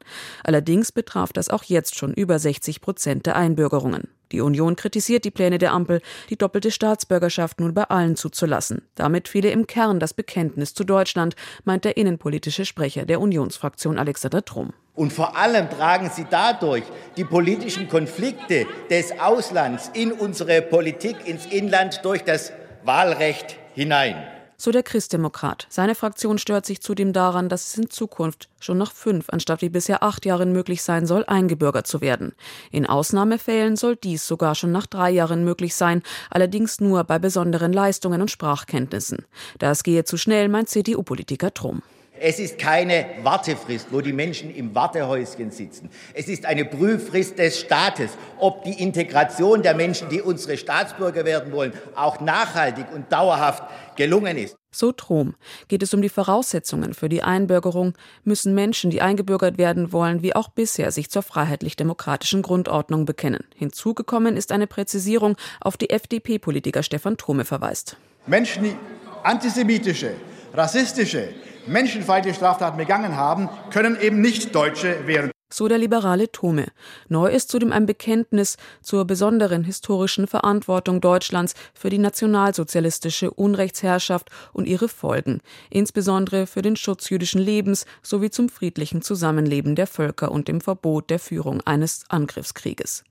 Allerdings 0.44 0.92
betraf 0.92 1.32
das 1.32 1.50
auch 1.50 1.64
jetzt 1.64 1.98
schon 1.98 2.16
über 2.16 2.40
60 2.40 2.82
Prozent 2.82 3.28
der 3.28 3.36
Einbürgerungen. 3.36 4.08
Die 4.34 4.42
Union 4.42 4.76
kritisiert 4.76 5.26
die 5.26 5.32
Pläne 5.32 5.60
der 5.60 5.72
Ampel, 5.74 6.02
die 6.30 6.38
doppelte 6.38 6.72
Staatsbürgerschaft 6.72 7.60
nun 7.60 7.74
bei 7.74 7.84
allen 7.84 8.16
zuzulassen. 8.16 8.82
Damit 8.96 9.28
fehle 9.28 9.52
im 9.52 9.68
Kern 9.68 10.00
das 10.00 10.16
Bekenntnis 10.16 10.74
zu 10.74 10.84
Deutschland, 10.84 11.36
meint 11.64 11.86
der 11.86 11.98
innenpolitische 11.98 12.66
Sprecher 12.66 13.06
der 13.06 13.22
Unionsfraktion 13.22 14.00
Alexander 14.00 14.44
Trum. 14.44 14.74
Und 14.96 15.14
vor 15.14 15.38
allem 15.38 15.70
tragen 15.70 16.10
sie 16.14 16.26
dadurch 16.30 16.84
die 17.16 17.24
politischen 17.24 17.88
Konflikte 17.88 18.66
des 18.90 19.12
Auslands 19.20 19.92
in 19.94 20.12
unsere 20.12 20.64
Politik, 20.64 21.16
ins 21.26 21.46
Inland 21.46 22.02
durch 22.04 22.24
das 22.24 22.52
Wahlrecht 22.84 23.58
hinein 23.76 24.33
so 24.64 24.72
der 24.72 24.84
Christdemokrat. 24.84 25.68
Seine 25.70 25.94
Fraktion 25.94 26.38
stört 26.38 26.66
sich 26.66 26.82
zudem 26.82 27.12
daran, 27.12 27.50
dass 27.50 27.68
es 27.68 27.78
in 27.78 27.90
Zukunft 27.90 28.48
schon 28.62 28.78
nach 28.78 28.94
fünf 28.94 29.30
anstatt 29.30 29.62
wie 29.62 29.68
bisher 29.68 30.04
acht 30.04 30.26
Jahren 30.26 30.54
möglich 30.54 30.84
sein 30.84 31.06
soll, 31.06 31.26
eingebürgert 31.26 31.86
zu 31.86 32.00
werden. 32.00 32.34
In 32.72 32.86
Ausnahmefällen 32.86 33.76
soll 33.76 33.98
dies 33.98 34.26
sogar 34.26 34.56
schon 34.56 34.72
nach 34.72 34.88
drei 34.88 35.10
Jahren 35.12 35.44
möglich 35.44 35.76
sein, 35.76 36.02
allerdings 36.30 36.80
nur 36.80 37.04
bei 37.04 37.20
besonderen 37.20 37.74
Leistungen 37.74 38.22
und 38.22 38.32
Sprachkenntnissen. 38.32 39.26
Das 39.60 39.84
gehe 39.84 40.06
zu 40.06 40.16
schnell, 40.16 40.48
meint 40.48 40.70
CDU-Politiker 40.70 41.54
Trum. 41.54 41.82
Es 42.26 42.40
ist 42.40 42.58
keine 42.58 43.06
Wartefrist, 43.22 43.88
wo 43.92 44.00
die 44.00 44.14
Menschen 44.14 44.56
im 44.56 44.74
Wartehäuschen 44.74 45.52
sitzen. 45.52 45.90
Es 46.14 46.30
ist 46.30 46.46
eine 46.46 46.64
Prüffrist 46.64 47.38
des 47.38 47.60
Staates, 47.60 48.12
ob 48.40 48.64
die 48.64 48.82
Integration 48.82 49.62
der 49.62 49.76
Menschen, 49.76 50.08
die 50.08 50.22
unsere 50.22 50.56
Staatsbürger 50.56 51.26
werden 51.26 51.52
wollen, 51.52 51.74
auch 51.96 52.22
nachhaltig 52.22 52.86
und 52.96 53.12
dauerhaft 53.12 53.64
gelungen 53.98 54.38
ist. 54.38 54.56
So 54.72 54.94
Trom. 54.94 55.36
Geht 55.68 55.84
es 55.84 55.94
um 55.94 56.02
die 56.02 56.08
Voraussetzungen 56.08 56.94
für 56.94 57.10
die 57.10 57.24
Einbürgerung, 57.24 57.94
müssen 58.24 58.56
Menschen, 58.56 58.90
die 58.90 59.02
eingebürgert 59.02 59.58
werden 59.58 59.92
wollen, 59.92 60.22
wie 60.22 60.34
auch 60.34 60.48
bisher 60.48 60.94
sich 60.94 61.10
zur 61.10 61.24
freiheitlich-demokratischen 61.24 62.42
Grundordnung 62.42 63.04
bekennen. 63.04 63.44
Hinzugekommen 63.54 64.38
ist 64.38 64.54
eine 64.54 64.68
Präzisierung, 64.68 65.36
auf 65.60 65.76
die 65.76 65.90
FDP-Politiker 65.90 66.84
Stefan 66.84 67.18
Trome 67.18 67.44
verweist. 67.44 67.98
Menschen, 68.28 68.64
die 68.64 68.76
antisemitische, 69.24 70.14
rassistische, 70.54 71.28
menschenfeindliche 71.68 72.36
Straftaten 72.36 72.78
begangen 72.78 73.18
haben, 73.18 73.50
können 73.72 74.00
eben 74.00 74.22
nicht 74.22 74.54
Deutsche 74.56 75.08
werden 75.08 75.33
so 75.54 75.68
der 75.68 75.78
liberale 75.78 76.32
Tome. 76.32 76.68
Neu 77.10 77.28
ist 77.28 77.50
zudem 77.50 77.72
ein 77.72 77.86
Bekenntnis 77.86 78.58
zur 78.82 79.06
besonderen 79.06 79.64
historischen 79.64 80.28
Verantwortung 80.28 81.00
Deutschlands 81.00 81.54
für 81.74 81.90
die 81.90 81.98
nationalsozialistische 81.98 83.32
Unrechtsherrschaft 83.32 84.30
und 84.52 84.68
ihre 84.68 84.90
Folgen, 84.90 85.42
insbesondere 85.70 86.48
für 86.48 86.62
den 86.62 86.76
Schutz 86.76 87.10
jüdischen 87.10 87.42
Lebens 87.42 87.86
sowie 88.02 88.32
zum 88.32 88.50
friedlichen 88.50 89.02
Zusammenleben 89.02 89.76
der 89.76 89.88
Völker 89.88 90.32
und 90.32 90.48
dem 90.48 90.62
Verbot 90.62 91.10
der 91.10 91.20
Führung 91.20 91.62
eines 91.62 92.06
Angriffskrieges. 92.10 93.04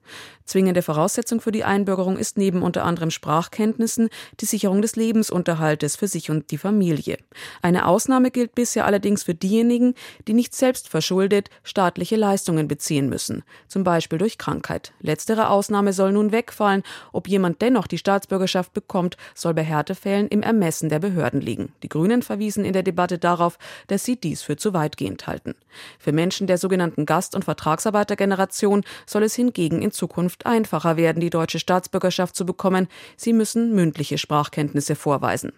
Zwingende 0.44 0.82
Voraussetzung 0.82 1.40
für 1.40 1.52
die 1.52 1.64
Einbürgerung 1.64 2.18
ist 2.18 2.36
neben 2.36 2.62
unter 2.62 2.84
anderem 2.84 3.10
Sprachkenntnissen 3.10 4.08
die 4.40 4.44
Sicherung 4.44 4.82
des 4.82 4.96
Lebensunterhaltes 4.96 5.96
für 5.96 6.08
sich 6.08 6.30
und 6.30 6.50
die 6.50 6.58
Familie. 6.58 7.18
Eine 7.62 7.86
Ausnahme 7.86 8.30
gilt 8.30 8.54
bisher 8.54 8.84
allerdings 8.84 9.22
für 9.22 9.34
diejenigen, 9.34 9.94
die 10.26 10.34
nicht 10.34 10.54
selbst 10.54 10.88
verschuldet 10.88 11.48
staatliche 11.62 12.16
Leistungen 12.32 12.66
beziehen 12.66 13.10
müssen, 13.10 13.42
zum 13.68 13.84
Beispiel 13.84 14.16
durch 14.16 14.38
Krankheit. 14.38 14.94
Letztere 15.00 15.50
Ausnahme 15.50 15.92
soll 15.92 16.12
nun 16.12 16.32
wegfallen. 16.32 16.82
Ob 17.12 17.28
jemand 17.28 17.60
dennoch 17.60 17.86
die 17.86 17.98
Staatsbürgerschaft 17.98 18.72
bekommt, 18.72 19.18
soll 19.34 19.52
bei 19.52 19.62
Härtefällen 19.62 20.28
im 20.28 20.42
Ermessen 20.42 20.88
der 20.88 20.98
Behörden 20.98 21.42
liegen. 21.42 21.74
Die 21.82 21.90
Grünen 21.90 22.22
verwiesen 22.22 22.64
in 22.64 22.72
der 22.72 22.82
Debatte 22.82 23.18
darauf, 23.18 23.58
dass 23.88 24.06
sie 24.06 24.16
dies 24.16 24.40
für 24.40 24.56
zu 24.56 24.72
weitgehend 24.72 25.26
halten. 25.26 25.54
Für 25.98 26.12
Menschen 26.12 26.46
der 26.46 26.56
sogenannten 26.56 27.04
Gast- 27.04 27.34
und 27.34 27.44
Vertragsarbeitergeneration 27.44 28.82
soll 29.04 29.24
es 29.24 29.34
hingegen 29.34 29.82
in 29.82 29.92
Zukunft 29.92 30.46
einfacher 30.46 30.96
werden, 30.96 31.20
die 31.20 31.28
deutsche 31.28 31.58
Staatsbürgerschaft 31.58 32.34
zu 32.34 32.46
bekommen. 32.46 32.88
Sie 33.18 33.34
müssen 33.34 33.74
mündliche 33.74 34.16
Sprachkenntnisse 34.16 34.94
vorweisen. 34.94 35.52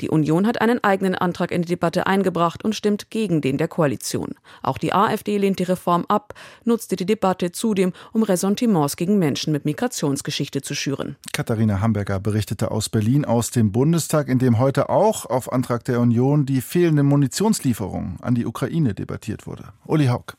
Die 0.00 0.10
Union 0.10 0.46
hat 0.46 0.60
einen 0.60 0.82
eigenen 0.82 1.14
Antrag 1.14 1.50
in 1.52 1.62
die 1.62 1.68
Debatte 1.68 2.06
eingebracht 2.06 2.64
und 2.64 2.74
stimmt 2.74 3.10
gegen 3.10 3.40
den 3.40 3.58
der 3.58 3.68
Koalition. 3.68 4.34
Auch 4.62 4.78
die 4.78 4.92
AfD 4.92 5.38
lehnt 5.38 5.58
die 5.58 5.64
Reform 5.64 6.04
ab, 6.08 6.34
nutzte 6.64 6.96
die 6.96 7.06
Debatte 7.06 7.52
zudem, 7.52 7.92
um 8.12 8.22
Ressentiments 8.22 8.96
gegen 8.96 9.18
Menschen 9.18 9.52
mit 9.52 9.64
Migrationsgeschichte 9.64 10.62
zu 10.62 10.74
schüren. 10.74 11.16
Katharina 11.32 11.80
Hamburger 11.80 12.20
berichtete 12.20 12.70
aus 12.70 12.88
Berlin 12.88 13.24
aus 13.24 13.50
dem 13.50 13.72
Bundestag, 13.72 14.28
in 14.28 14.38
dem 14.38 14.58
heute 14.58 14.88
auch 14.90 15.26
auf 15.26 15.52
Antrag 15.52 15.84
der 15.84 16.00
Union 16.00 16.46
die 16.46 16.60
fehlenden 16.60 17.06
Munitionslieferungen 17.06 18.18
an 18.20 18.34
die 18.34 18.46
Ukraine 18.46 18.94
debattiert 18.94 19.46
wurde. 19.46 19.64
Uli 19.86 20.06
Haug. 20.06 20.36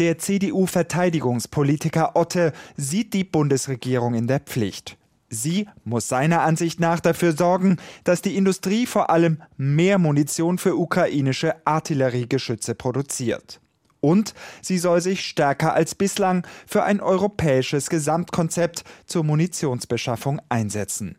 Der 0.00 0.18
CDU-Verteidigungspolitiker 0.18 2.16
Otte 2.16 2.52
sieht 2.76 3.14
die 3.14 3.22
Bundesregierung 3.22 4.14
in 4.14 4.26
der 4.26 4.40
Pflicht. 4.40 4.96
Sie 5.34 5.68
muss 5.84 6.08
seiner 6.08 6.42
Ansicht 6.42 6.80
nach 6.80 7.00
dafür 7.00 7.32
sorgen, 7.32 7.76
dass 8.04 8.22
die 8.22 8.36
Industrie 8.36 8.86
vor 8.86 9.10
allem 9.10 9.42
mehr 9.56 9.98
Munition 9.98 10.58
für 10.58 10.76
ukrainische 10.76 11.54
Artilleriegeschütze 11.66 12.74
produziert. 12.74 13.60
Und 14.00 14.34
sie 14.60 14.78
soll 14.78 15.00
sich 15.00 15.24
stärker 15.24 15.72
als 15.72 15.94
bislang 15.94 16.46
für 16.66 16.84
ein 16.84 17.00
europäisches 17.00 17.88
Gesamtkonzept 17.88 18.84
zur 19.06 19.24
Munitionsbeschaffung 19.24 20.40
einsetzen. 20.48 21.16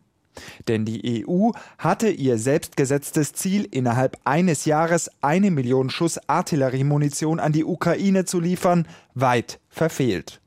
Denn 0.68 0.84
die 0.84 1.26
EU 1.26 1.50
hatte 1.78 2.10
ihr 2.10 2.38
selbstgesetztes 2.38 3.32
Ziel, 3.32 3.66
innerhalb 3.70 4.18
eines 4.24 4.64
Jahres 4.66 5.10
eine 5.20 5.50
Million 5.50 5.90
Schuss 5.90 6.18
Artilleriemunition 6.28 7.40
an 7.40 7.52
die 7.52 7.64
Ukraine 7.64 8.24
zu 8.24 8.40
liefern, 8.40 8.86
weit 9.14 9.58
verfehlt. 9.68 10.40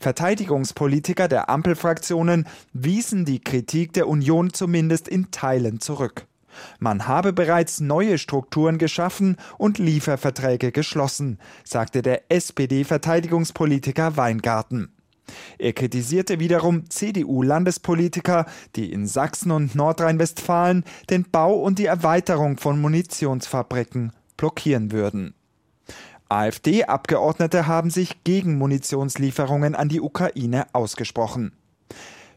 Verteidigungspolitiker 0.00 1.28
der 1.28 1.50
Ampelfraktionen 1.50 2.46
wiesen 2.72 3.26
die 3.26 3.38
Kritik 3.38 3.92
der 3.92 4.08
Union 4.08 4.52
zumindest 4.52 5.06
in 5.08 5.30
Teilen 5.30 5.78
zurück. 5.80 6.26
Man 6.78 7.06
habe 7.06 7.32
bereits 7.32 7.80
neue 7.80 8.18
Strukturen 8.18 8.78
geschaffen 8.78 9.36
und 9.58 9.78
Lieferverträge 9.78 10.72
geschlossen, 10.72 11.38
sagte 11.64 12.02
der 12.02 12.30
SPD-Verteidigungspolitiker 12.30 14.16
Weingarten. 14.16 14.90
Er 15.58 15.74
kritisierte 15.74 16.40
wiederum 16.40 16.88
CDU-Landespolitiker, 16.88 18.46
die 18.76 18.90
in 18.92 19.06
Sachsen 19.06 19.52
und 19.52 19.74
Nordrhein-Westfalen 19.74 20.84
den 21.08 21.30
Bau 21.30 21.54
und 21.54 21.78
die 21.78 21.86
Erweiterung 21.86 22.56
von 22.56 22.80
Munitionsfabriken 22.80 24.12
blockieren 24.36 24.90
würden. 24.90 25.34
AfD-Abgeordnete 26.30 27.66
haben 27.66 27.90
sich 27.90 28.22
gegen 28.24 28.56
Munitionslieferungen 28.56 29.74
an 29.74 29.88
die 29.88 30.00
Ukraine 30.00 30.66
ausgesprochen. 30.72 31.52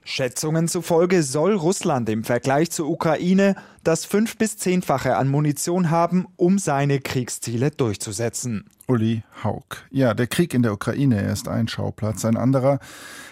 Schätzungen 0.06 0.68
zufolge 0.68 1.24
soll 1.24 1.54
Russland 1.54 2.10
im 2.10 2.24
Vergleich 2.24 2.72
zur 2.72 2.90
Ukraine 2.90 3.56
das 3.84 4.04
fünf- 4.04 4.38
bis 4.38 4.58
zehnfache 4.58 5.16
an 5.16 5.30
Munition 5.30 5.90
haben, 5.90 6.26
um 6.36 6.60
seine 6.60 7.00
Kriegsziele 7.00 7.72
durchzusetzen. 7.72 8.66
Uli 8.88 9.24
Haug. 9.44 9.78
Ja, 9.92 10.14
der 10.14 10.28
Krieg 10.28 10.54
in 10.54 10.64
der 10.64 10.74
Ukraine 10.74 11.22
ist 11.32 11.48
ein 11.48 11.68
Schauplatz, 11.68 12.26
ein 12.26 12.36
anderer 12.36 12.80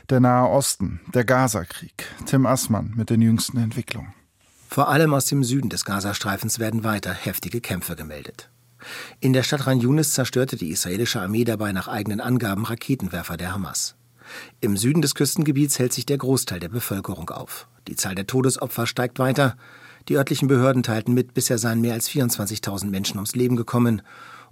der 0.10 0.20
Nahe 0.20 0.50
Osten, 0.50 1.02
der 1.14 1.26
Gazakrieg. 1.26 2.06
Tim 2.26 2.46
Assmann 2.46 2.94
mit 2.96 3.10
den 3.10 3.22
jüngsten 3.22 3.58
Entwicklungen. 3.58 4.14
Vor 4.70 4.88
allem 4.88 5.14
aus 5.14 5.26
dem 5.26 5.44
Süden 5.44 5.70
des 5.70 5.84
Gazastreifens 5.84 6.60
werden 6.60 6.86
weiter 6.86 7.14
heftige 7.14 7.60
Kämpfe 7.60 7.98
gemeldet. 7.98 8.51
In 9.20 9.34
der 9.34 9.44
Stadt 9.44 9.68
Ran 9.68 9.80
Yunis 9.80 10.14
zerstörte 10.14 10.56
die 10.56 10.70
israelische 10.70 11.22
Armee 11.22 11.44
dabei 11.44 11.72
nach 11.72 11.88
eigenen 11.88 12.20
Angaben 12.20 12.66
Raketenwerfer 12.66 13.38
der 13.38 13.54
Hamas. 13.54 13.96
Im 14.60 14.78
Süden 14.78 15.02
des 15.02 15.16
Küstengebiets 15.16 15.80
hält 15.80 15.94
sich 15.94 16.06
der 16.06 16.18
Großteil 16.18 16.60
der 16.60 16.70
Bevölkerung 16.70 17.30
auf. 17.30 17.68
Die 17.88 17.96
Zahl 17.96 18.16
der 18.16 18.28
Todesopfer 18.28 18.88
steigt 18.88 19.20
weiter. 19.20 19.58
Die 20.08 20.16
örtlichen 20.18 20.48
Behörden 20.48 20.84
teilten 20.84 21.14
mit, 21.14 21.34
bisher 21.34 21.58
seien 21.58 21.82
mehr 21.82 21.94
als 21.94 22.10
24.000 22.10 22.86
Menschen 22.86 23.18
ums 23.18 23.36
Leben 23.36 23.56
gekommen 23.56 24.02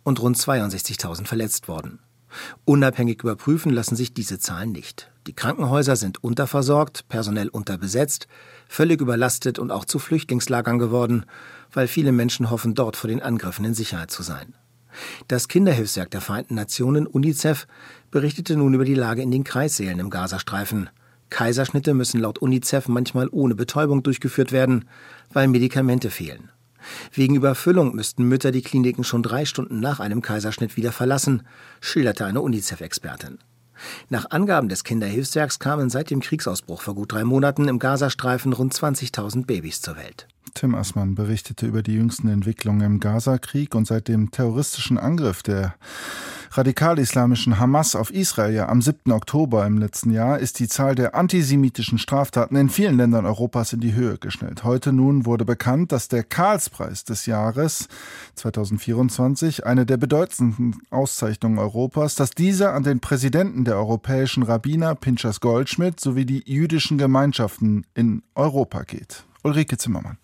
und 0.03 0.21
rund 0.21 0.37
62.000 0.37 1.25
verletzt 1.25 1.67
worden. 1.67 1.99
Unabhängig 2.65 3.23
überprüfen 3.23 3.71
lassen 3.71 3.95
sich 3.95 4.13
diese 4.13 4.39
Zahlen 4.39 4.71
nicht. 4.71 5.11
Die 5.27 5.33
Krankenhäuser 5.33 5.95
sind 5.95 6.23
unterversorgt, 6.23 7.07
personell 7.09 7.49
unterbesetzt, 7.49 8.27
völlig 8.67 9.01
überlastet 9.01 9.59
und 9.59 9.71
auch 9.71 9.85
zu 9.85 9.99
Flüchtlingslagern 9.99 10.79
geworden, 10.79 11.25
weil 11.71 11.87
viele 11.87 12.11
Menschen 12.11 12.49
hoffen, 12.49 12.75
dort 12.75 12.95
vor 12.95 13.09
den 13.09 13.21
Angriffen 13.21 13.65
in 13.65 13.73
Sicherheit 13.73 14.11
zu 14.11 14.23
sein. 14.23 14.53
Das 15.27 15.47
Kinderhilfswerk 15.47 16.09
der 16.11 16.21
Vereinten 16.21 16.55
Nationen 16.55 17.07
UNICEF 17.07 17.67
berichtete 18.11 18.55
nun 18.55 18.73
über 18.73 18.85
die 18.85 18.95
Lage 18.95 19.21
in 19.21 19.31
den 19.31 19.43
Kreissälen 19.43 19.99
im 19.99 20.09
Gazastreifen. 20.09 20.89
Kaiserschnitte 21.29 21.93
müssen 21.93 22.19
laut 22.19 22.39
UNICEF 22.39 22.87
manchmal 22.87 23.29
ohne 23.31 23.55
Betäubung 23.55 24.01
durchgeführt 24.01 24.51
werden, 24.51 24.85
weil 25.31 25.47
Medikamente 25.47 26.09
fehlen. 26.09 26.49
Wegen 27.13 27.35
Überfüllung 27.35 27.95
müssten 27.95 28.23
Mütter 28.23 28.51
die 28.51 28.61
Kliniken 28.61 29.03
schon 29.03 29.21
drei 29.21 29.45
Stunden 29.45 29.79
nach 29.79 29.99
einem 29.99 30.21
Kaiserschnitt 30.21 30.77
wieder 30.77 30.91
verlassen, 30.91 31.43
schilderte 31.81 32.25
eine 32.25 32.41
UNICEF-Expertin. 32.41 33.37
Nach 34.09 34.31
Angaben 34.31 34.69
des 34.69 34.83
Kinderhilfswerks 34.83 35.59
kamen 35.59 35.89
seit 35.89 36.09
dem 36.09 36.19
Kriegsausbruch 36.19 36.81
vor 36.81 36.95
gut 36.95 37.13
drei 37.13 37.23
Monaten 37.23 37.67
im 37.67 37.79
Gazastreifen 37.79 38.53
rund 38.53 38.73
20.000 38.73 39.45
Babys 39.45 39.81
zur 39.81 39.97
Welt. 39.97 40.27
Tim 40.53 40.75
Assmann 40.75 41.15
berichtete 41.15 41.65
über 41.65 41.83
die 41.83 41.93
jüngsten 41.93 42.27
Entwicklungen 42.27 42.81
im 42.81 42.99
Gaza-Krieg 42.99 43.75
und 43.75 43.87
seit 43.87 44.07
dem 44.07 44.31
terroristischen 44.31 44.97
Angriff 44.97 45.43
der 45.43 45.75
radikal-islamischen 46.51 47.59
Hamas 47.59 47.95
auf 47.95 48.11
Israel 48.11 48.61
am 48.61 48.81
7. 48.81 49.11
Oktober 49.11 49.65
im 49.65 49.77
letzten 49.77 50.11
Jahr 50.11 50.39
ist 50.39 50.59
die 50.59 50.67
Zahl 50.67 50.95
der 50.95 51.15
antisemitischen 51.15 51.99
Straftaten 51.99 52.55
in 52.55 52.69
vielen 52.69 52.97
Ländern 52.97 53.25
Europas 53.25 53.73
in 53.73 53.79
die 53.79 53.93
Höhe 53.93 54.17
geschnellt. 54.17 54.63
Heute 54.63 54.91
nun 54.91 55.25
wurde 55.25 55.45
bekannt, 55.45 55.91
dass 55.91 56.07
der 56.07 56.23
Karlspreis 56.23 57.03
des 57.03 57.25
Jahres 57.25 57.87
2024, 58.35 59.65
eine 59.65 59.85
der 59.85 59.97
bedeutendsten 59.97 60.75
Auszeichnungen 60.89 61.59
Europas, 61.59 62.15
dass 62.15 62.31
dieser 62.31 62.73
an 62.73 62.83
den 62.83 62.99
Präsidenten 62.99 63.63
der 63.63 63.77
europäischen 63.77 64.43
Rabbiner 64.43 64.95
Pinchas 64.95 65.39
Goldschmidt 65.39 65.99
sowie 65.99 66.25
die 66.25 66.43
jüdischen 66.45 66.97
Gemeinschaften 66.97 67.85
in 67.93 68.23
Europa 68.35 68.83
geht. 68.83 69.23
Ulrike 69.43 69.77
Zimmermann. 69.77 70.17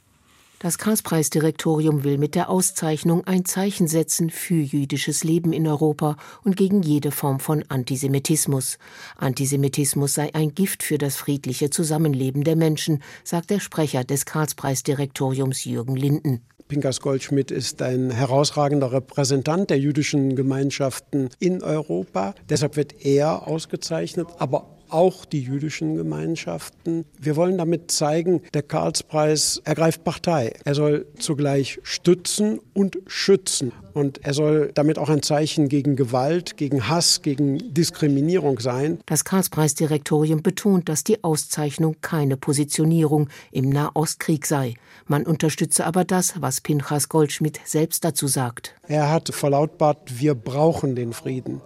Das 0.66 0.80
Karlspreisdirektorium 0.80 2.04
will 2.04 2.18
mit 2.18 2.34
der 2.34 2.50
Auszeichnung 2.50 3.24
ein 3.28 3.46
Zeichen 3.46 3.88
setzen 3.88 4.32
für 4.32 4.56
jüdisches 4.56 5.24
Leben 5.24 5.54
in 5.54 5.68
Europa 5.68 6.18
und 6.44 6.58
gegen 6.58 6.82
jede 6.82 7.12
Form 7.12 7.40
von 7.40 7.64
Antisemitismus. 7.68 8.80
Antisemitismus 9.16 10.16
sei 10.16 10.34
ein 10.34 10.56
Gift 10.56 10.82
für 10.82 10.98
das 10.98 11.18
friedliche 11.18 11.70
Zusammenleben 11.70 12.44
der 12.44 12.56
Menschen, 12.56 13.04
sagt 13.24 13.52
der 13.52 13.60
Sprecher 13.60 14.04
des 14.04 14.26
Karlspreisdirektoriums 14.26 15.66
Jürgen 15.66 15.96
Linden. 15.96 16.42
Pinkas 16.68 17.00
Goldschmidt 17.00 17.52
ist 17.52 17.84
ein 17.84 18.10
herausragender 18.10 18.92
Repräsentant 18.92 19.70
der 19.70 19.78
jüdischen 19.78 20.36
Gemeinschaften 20.36 21.30
in 21.38 21.62
Europa. 21.62 22.34
Deshalb 22.50 22.76
wird 22.76 23.06
er 23.06 23.48
ausgezeichnet, 23.48 24.30
aber 24.40 24.75
auch 24.96 25.26
die 25.26 25.42
jüdischen 25.42 25.96
Gemeinschaften. 25.96 27.04
Wir 27.20 27.36
wollen 27.36 27.58
damit 27.58 27.92
zeigen, 27.92 28.42
der 28.54 28.64
Karlspreis 28.64 29.62
ergreift 29.66 30.06
Partei. 30.06 30.54
Er 30.64 30.74
soll 30.74 31.06
zugleich 31.20 31.80
stützen 31.84 32.62
und 32.74 32.98
schützen. 33.06 33.74
Und 33.94 34.26
er 34.26 34.34
soll 34.34 34.72
damit 34.74 34.98
auch 34.98 35.10
ein 35.10 35.22
Zeichen 35.22 35.68
gegen 35.68 35.96
Gewalt, 35.96 36.58
gegen 36.58 36.88
Hass, 36.88 37.22
gegen 37.22 37.74
Diskriminierung 37.74 38.60
sein. 38.60 39.00
Das 39.06 39.26
Karlspreisdirektorium 39.26 40.42
betont, 40.42 40.88
dass 40.88 41.04
die 41.04 41.24
Auszeichnung 41.24 41.98
keine 42.02 42.38
Positionierung 42.38 43.30
im 43.52 43.70
Nahostkrieg 43.70 44.46
sei. 44.46 44.76
Man 45.08 45.26
unterstütze 45.26 45.86
aber 45.86 46.06
das, 46.06 46.42
was 46.42 46.62
Pinchas 46.62 47.10
Goldschmidt 47.10 47.60
selbst 47.66 48.06
dazu 48.06 48.28
sagt. 48.28 48.76
Er 48.88 49.12
hat 49.12 49.30
verlautbart, 49.30 50.20
wir 50.20 50.36
brauchen 50.36 50.96
den 50.96 51.12
Frieden. 51.14 51.62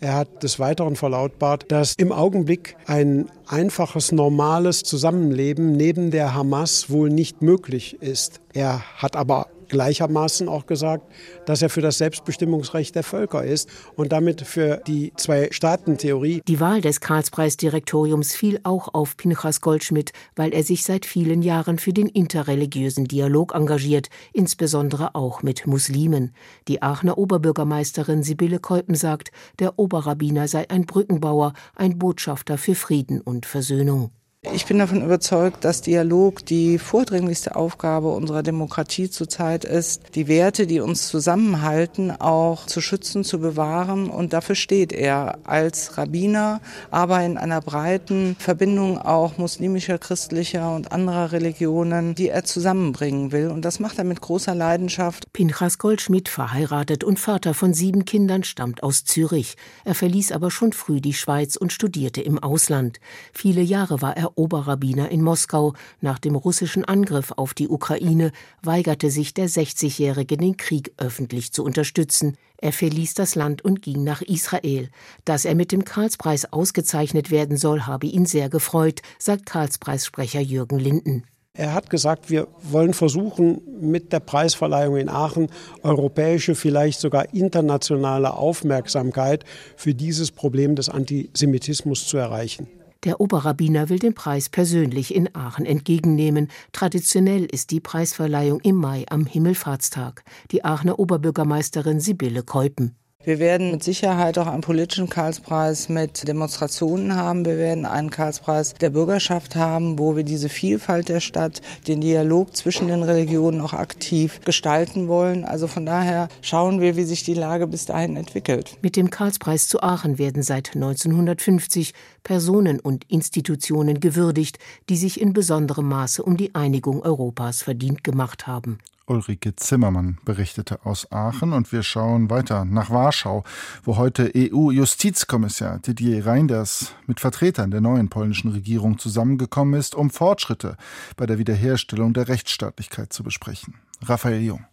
Er 0.00 0.14
hat 0.14 0.42
des 0.42 0.58
Weiteren 0.58 0.96
verlautbart, 0.96 1.70
dass 1.70 1.94
im 1.96 2.12
Augenblick 2.12 2.76
ein 2.86 3.30
einfaches, 3.46 4.12
normales 4.12 4.82
Zusammenleben 4.82 5.72
neben 5.72 6.10
der 6.10 6.34
Hamas 6.34 6.90
wohl 6.90 7.10
nicht 7.10 7.42
möglich 7.42 8.02
ist. 8.02 8.40
Er 8.52 8.82
hat 8.96 9.16
aber 9.16 9.48
gleichermaßen 9.68 10.48
auch 10.48 10.66
gesagt, 10.66 11.10
dass 11.46 11.62
er 11.62 11.70
für 11.70 11.80
das 11.80 11.98
Selbstbestimmungsrecht 11.98 12.94
der 12.94 13.02
Völker 13.02 13.44
ist 13.44 13.68
und 13.96 14.12
damit 14.12 14.42
für 14.42 14.80
die 14.86 15.12
Zwei-Staaten-Theorie. 15.16 16.42
Die 16.46 16.60
Wahl 16.60 16.80
des 16.80 17.00
Karlspreisdirektoriums 17.00 18.34
fiel 18.34 18.60
auch 18.62 18.92
auf 18.94 19.16
Pinchas 19.16 19.60
Goldschmidt, 19.60 20.12
weil 20.36 20.52
er 20.52 20.62
sich 20.62 20.84
seit 20.84 21.06
vielen 21.06 21.42
Jahren 21.42 21.78
für 21.78 21.92
den 21.92 22.08
interreligiösen 22.08 23.06
Dialog 23.06 23.54
engagiert, 23.54 24.08
insbesondere 24.32 25.14
auch 25.14 25.42
mit 25.42 25.66
Muslimen. 25.66 26.34
Die 26.68 26.82
Aachener 26.82 27.18
Oberbürgermeisterin 27.18 28.22
Sibylle 28.22 28.58
Keupen 28.58 28.94
sagt, 28.94 29.30
der 29.58 29.78
Oberrabbiner 29.78 30.48
sei 30.48 30.68
ein 30.70 30.86
Brückenbauer, 30.86 31.52
ein 31.74 31.98
Botschafter 31.98 32.58
für 32.58 32.74
Frieden 32.74 33.20
und 33.20 33.46
Versöhnung. 33.46 34.10
Ich 34.52 34.66
bin 34.66 34.78
davon 34.78 35.02
überzeugt, 35.02 35.64
dass 35.64 35.80
Dialog 35.80 36.44
die 36.44 36.78
vordringlichste 36.78 37.56
Aufgabe 37.56 38.08
unserer 38.08 38.42
Demokratie 38.42 39.08
zurzeit 39.08 39.64
ist, 39.64 40.02
die 40.14 40.28
Werte, 40.28 40.66
die 40.66 40.80
uns 40.80 41.08
zusammenhalten, 41.08 42.10
auch 42.10 42.66
zu 42.66 42.80
schützen, 42.80 43.24
zu 43.24 43.40
bewahren. 43.40 44.10
Und 44.10 44.32
dafür 44.32 44.54
steht 44.54 44.92
er 44.92 45.38
als 45.44 45.96
Rabbiner, 45.96 46.60
aber 46.90 47.22
in 47.22 47.38
einer 47.38 47.62
breiten 47.62 48.36
Verbindung 48.38 48.98
auch 48.98 49.38
muslimischer, 49.38 49.98
christlicher 49.98 50.74
und 50.74 50.92
anderer 50.92 51.32
Religionen, 51.32 52.14
die 52.14 52.28
er 52.28 52.44
zusammenbringen 52.44 53.32
will. 53.32 53.48
Und 53.48 53.64
das 53.64 53.80
macht 53.80 53.98
er 53.98 54.04
mit 54.04 54.20
großer 54.20 54.54
Leidenschaft. 54.54 55.32
Pinchas 55.32 55.78
Goldschmidt, 55.78 56.28
verheiratet 56.28 57.02
und 57.02 57.18
Vater 57.18 57.54
von 57.54 57.72
sieben 57.72 58.04
Kindern, 58.04 58.44
stammt 58.44 58.82
aus 58.82 59.04
Zürich. 59.04 59.56
Er 59.84 59.94
verließ 59.94 60.32
aber 60.32 60.50
schon 60.50 60.72
früh 60.72 61.00
die 61.00 61.14
Schweiz 61.14 61.56
und 61.56 61.72
studierte 61.72 62.20
im 62.20 62.38
Ausland. 62.38 63.00
Viele 63.32 63.62
Jahre 63.62 64.02
war 64.02 64.16
er 64.16 64.33
Oberrabbiner 64.36 65.10
in 65.10 65.22
Moskau. 65.22 65.74
Nach 66.00 66.18
dem 66.18 66.34
russischen 66.36 66.84
Angriff 66.84 67.32
auf 67.36 67.54
die 67.54 67.68
Ukraine 67.68 68.32
weigerte 68.62 69.10
sich 69.10 69.34
der 69.34 69.48
60-Jährige, 69.48 70.36
den 70.36 70.56
Krieg 70.56 70.92
öffentlich 70.96 71.52
zu 71.52 71.64
unterstützen. 71.64 72.36
Er 72.58 72.72
verließ 72.72 73.14
das 73.14 73.34
Land 73.34 73.62
und 73.62 73.82
ging 73.82 74.04
nach 74.04 74.22
Israel. 74.22 74.88
Dass 75.24 75.44
er 75.44 75.54
mit 75.54 75.72
dem 75.72 75.84
Karlspreis 75.84 76.52
ausgezeichnet 76.52 77.30
werden 77.30 77.56
soll, 77.56 77.82
habe 77.82 78.06
ihn 78.06 78.26
sehr 78.26 78.48
gefreut, 78.48 79.02
sagt 79.18 79.46
Karlspreissprecher 79.46 80.40
Jürgen 80.40 80.78
Linden. 80.78 81.24
Er 81.56 81.72
hat 81.72 81.88
gesagt, 81.88 82.30
wir 82.30 82.48
wollen 82.62 82.94
versuchen, 82.94 83.60
mit 83.80 84.12
der 84.12 84.18
Preisverleihung 84.18 84.96
in 84.96 85.08
Aachen 85.08 85.50
europäische, 85.84 86.56
vielleicht 86.56 86.98
sogar 86.98 87.32
internationale 87.32 88.34
Aufmerksamkeit 88.34 89.44
für 89.76 89.94
dieses 89.94 90.32
Problem 90.32 90.74
des 90.74 90.88
Antisemitismus 90.88 92.08
zu 92.08 92.16
erreichen. 92.16 92.66
Der 93.04 93.20
Oberrabbiner 93.20 93.90
will 93.90 93.98
den 93.98 94.14
Preis 94.14 94.48
persönlich 94.48 95.14
in 95.14 95.34
Aachen 95.34 95.66
entgegennehmen. 95.66 96.48
Traditionell 96.72 97.44
ist 97.44 97.70
die 97.70 97.80
Preisverleihung 97.80 98.60
im 98.60 98.76
Mai 98.76 99.04
am 99.10 99.26
Himmelfahrtstag. 99.26 100.24
Die 100.50 100.64
Aachener 100.64 100.98
Oberbürgermeisterin 100.98 102.00
Sibylle 102.00 102.42
Keupen. 102.42 102.96
Wir 103.24 103.38
werden 103.38 103.70
mit 103.70 103.82
Sicherheit 103.82 104.36
auch 104.36 104.46
einen 104.46 104.60
politischen 104.60 105.08
Karlspreis 105.08 105.88
mit 105.88 106.28
Demonstrationen 106.28 107.16
haben. 107.16 107.46
Wir 107.46 107.56
werden 107.56 107.86
einen 107.86 108.10
Karlspreis 108.10 108.74
der 108.74 108.90
Bürgerschaft 108.90 109.56
haben, 109.56 109.98
wo 109.98 110.14
wir 110.14 110.24
diese 110.24 110.50
Vielfalt 110.50 111.08
der 111.08 111.20
Stadt, 111.20 111.62
den 111.88 112.02
Dialog 112.02 112.54
zwischen 112.54 112.88
den 112.88 113.02
Religionen 113.02 113.62
auch 113.62 113.72
aktiv 113.72 114.42
gestalten 114.44 115.08
wollen. 115.08 115.46
Also 115.46 115.68
von 115.68 115.86
daher 115.86 116.28
schauen 116.42 116.82
wir, 116.82 116.96
wie 116.96 117.04
sich 117.04 117.22
die 117.22 117.32
Lage 117.32 117.66
bis 117.66 117.86
dahin 117.86 118.16
entwickelt. 118.16 118.76
Mit 118.82 118.94
dem 118.94 119.08
Karlspreis 119.08 119.68
zu 119.68 119.82
Aachen 119.82 120.18
werden 120.18 120.42
seit 120.42 120.74
1950 120.74 121.94
Personen 122.24 122.78
und 122.78 123.10
Institutionen 123.10 124.00
gewürdigt, 124.00 124.58
die 124.90 124.96
sich 124.98 125.18
in 125.18 125.32
besonderem 125.32 125.88
Maße 125.88 126.22
um 126.22 126.36
die 126.36 126.54
Einigung 126.54 127.00
Europas 127.00 127.62
verdient 127.62 128.04
gemacht 128.04 128.46
haben. 128.46 128.80
Ulrike 129.06 129.54
Zimmermann 129.56 130.18
berichtete 130.24 130.84
aus 130.86 131.12
Aachen 131.12 131.52
und 131.52 131.72
wir 131.72 131.82
schauen 131.82 132.30
weiter 132.30 132.64
nach 132.64 132.88
Warschau, 132.88 133.44
wo 133.82 133.96
heute 133.96 134.32
EU-Justizkommissar 134.34 135.78
Didier 135.80 136.24
Reinders 136.24 136.92
mit 137.06 137.20
Vertretern 137.20 137.70
der 137.70 137.82
neuen 137.82 138.08
polnischen 138.08 138.52
Regierung 138.52 138.98
zusammengekommen 138.98 139.78
ist, 139.78 139.94
um 139.94 140.08
Fortschritte 140.08 140.78
bei 141.16 141.26
der 141.26 141.38
Wiederherstellung 141.38 142.14
der 142.14 142.28
Rechtsstaatlichkeit 142.28 143.12
zu 143.12 143.22
besprechen. 143.22 143.74
Raphael 144.02 144.40
Jung. 144.40 144.64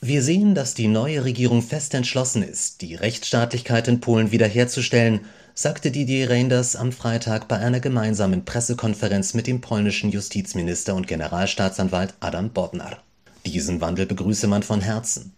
Wir 0.00 0.22
sehen, 0.22 0.54
dass 0.54 0.74
die 0.74 0.88
neue 0.88 1.24
Regierung 1.24 1.62
fest 1.62 1.94
entschlossen 1.94 2.42
ist, 2.42 2.82
die 2.82 2.94
Rechtsstaatlichkeit 2.94 3.88
in 3.88 4.00
Polen 4.00 4.30
wiederherzustellen, 4.30 5.20
sagte 5.54 5.90
Didier 5.90 6.30
Reinders 6.30 6.76
am 6.76 6.92
Freitag 6.92 7.48
bei 7.48 7.56
einer 7.56 7.80
gemeinsamen 7.80 8.44
Pressekonferenz 8.44 9.34
mit 9.34 9.48
dem 9.48 9.60
polnischen 9.60 10.10
Justizminister 10.10 10.94
und 10.94 11.08
Generalstaatsanwalt 11.08 12.14
Adam 12.20 12.50
Bodnar. 12.50 13.02
Diesen 13.46 13.80
Wandel 13.80 14.06
begrüße 14.06 14.48
man 14.48 14.64
von 14.64 14.80
Herzen. 14.80 15.32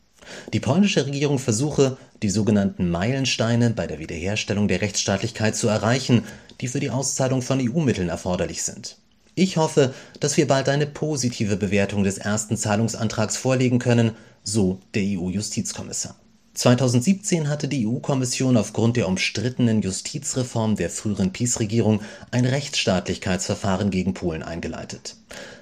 Die 0.55 0.61
polnische 0.61 1.05
Regierung 1.05 1.39
versuche, 1.39 1.99
die 2.23 2.31
sogenannten 2.31 2.91
Meilensteine 2.91 3.71
bei 3.71 3.87
der 3.87 3.99
Wiederherstellung 3.99 4.67
der 4.67 4.81
Rechtsstaatlichkeit 4.81 5.55
zu 5.55 5.69
erreichen, 5.69 6.25
die 6.63 6.69
für 6.69 6.81
die 6.81 6.91
Auszahlung 6.91 7.43
von 7.43 7.61
EU-Mitteln 7.61 8.09
erforderlich 8.09 8.63
sind. 8.63 8.97
Ich 9.35 9.59
hoffe, 9.59 9.95
dass 10.21 10.37
wir 10.39 10.49
bald 10.49 10.69
eine 10.71 10.87
positive 10.87 11.57
Bewertung 11.57 12.03
des 12.03 12.19
ersten 12.19 12.57
Zahlungsantrags 12.57 13.37
vorlegen 13.37 13.79
können, 13.79 14.13
so 14.43 14.81
der 14.95 15.03
EU-Justizkommissar. 15.05 16.17
2017 16.55 17.49
hatte 17.49 17.69
die 17.69 17.87
EU-Kommission 17.87 18.57
aufgrund 18.57 18.97
der 18.97 19.07
umstrittenen 19.07 19.81
Justizreform 19.81 20.75
der 20.75 20.91
früheren 20.91 21.33
PiS-Regierung 21.33 22.01
ein 22.33 22.47
Rechtsstaatlichkeitsverfahren 22.47 23.91
gegen 23.91 24.15
Polen 24.15 24.43
eingeleitet. 24.43 25.15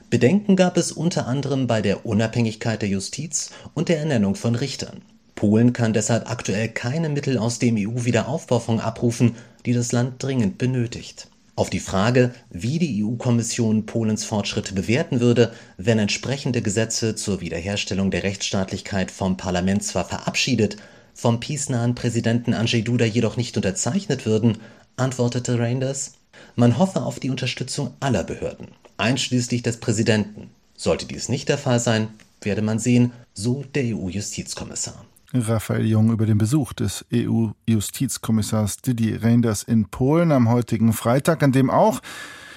Bedenken 0.09 0.55
gab 0.55 0.77
es 0.77 0.93
unter 0.93 1.27
anderem 1.27 1.67
bei 1.67 1.83
der 1.83 2.07
Unabhängigkeit 2.07 2.81
der 2.81 2.89
Justiz 2.89 3.51
und 3.75 3.89
der 3.89 3.99
Ernennung 3.99 4.37
von 4.37 4.55
Richtern. 4.55 5.03
Polen 5.35 5.73
kann 5.73 5.93
deshalb 5.93 6.31
aktuell 6.31 6.69
keine 6.69 7.09
Mittel 7.09 7.39
aus 7.39 7.59
dem 7.59 7.77
EU-Wiederaufbaufonds 7.77 8.83
abrufen, 8.83 9.35
die 9.67 9.73
das 9.73 9.91
Land 9.91 10.23
dringend 10.23 10.59
benötigt. 10.59 11.29
Auf 11.57 11.71
die 11.71 11.81
Frage, 11.81 12.35
wie 12.51 12.79
die 12.79 13.03
EU-Kommission 13.03 13.87
Polens 13.87 14.25
Fortschritte 14.25 14.75
bewerten 14.75 15.21
würde, 15.21 15.53
wenn 15.77 15.99
entsprechende 15.99 16.63
Gesetze 16.63 17.17
zur 17.17 17.41
Wiederherstellung 17.41 18.11
der 18.11 18.23
Rechtsstaatlichkeit 18.23 19.11
vom 19.11 19.37
Parlament 19.37 19.83
zwar 19.83 20.05
verabschiedet, 20.05 20.77
vom 21.15 21.41
peace-nahen 21.41 21.95
Präsidenten 21.95 22.55
Andrzej 22.55 22.83
Duda 22.83 23.07
jedoch 23.07 23.37
nicht 23.37 23.57
unterzeichnet 23.57 24.25
würden, 24.25 24.59
antwortete 24.97 25.59
Reinders, 25.59 26.13
man 26.57 26.79
hoffe 26.79 27.03
auf 27.03 27.21
die 27.21 27.31
Unterstützung 27.31 27.95
aller 28.01 28.25
Behörden 28.25 28.69
einschließlich 28.99 29.63
des 29.63 29.79
Präsidenten. 29.79 30.51
Sollte 30.75 31.07
dies 31.07 31.29
nicht 31.29 31.49
der 31.49 31.59
Fall 31.59 31.81
sein, 31.81 32.09
werde 32.43 32.63
man 32.63 32.79
sehen, 32.79 33.13
so 33.35 33.65
der 33.75 33.85
EU-Justizkommissar. 33.85 35.05
Raphael 35.33 35.85
Jung 35.85 36.13
über 36.13 36.27
den 36.27 36.39
Besuch 36.39 36.73
des 36.73 37.05
EU-Justizkommissars 37.13 38.79
Didier 38.79 39.23
Reinders 39.23 39.63
in 39.63 39.87
Polen 39.87 40.33
am 40.33 40.49
heutigen 40.49 40.93
Freitag, 40.93 41.43
an 41.43 41.53
dem 41.53 41.71
auch 41.71 42.01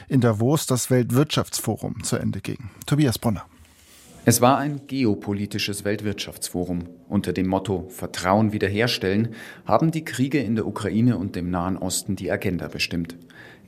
in 0.08 0.22
Davos 0.22 0.66
das 0.66 0.90
Weltwirtschaftsforum 0.90 2.04
zu 2.04 2.18
Ende 2.18 2.42
ging. 2.42 2.70
Tobias 2.86 3.20
Bronner. 3.20 3.46
Es 4.26 4.42
war 4.42 4.58
ein 4.58 4.82
geopolitisches 4.86 5.86
Weltwirtschaftsforum. 5.86 6.84
Unter 7.08 7.34
dem 7.34 7.48
Motto 7.48 7.88
Vertrauen 7.90 8.54
wiederherstellen 8.54 9.30
haben 9.66 9.92
die 9.92 10.06
Kriege 10.06 10.40
in 10.40 10.56
der 10.56 10.68
Ukraine 10.68 11.18
und 11.18 11.36
dem 11.36 11.50
Nahen 11.50 11.78
Osten 11.78 12.16
die 12.16 12.32
Agenda 12.32 12.68
bestimmt. 12.68 13.16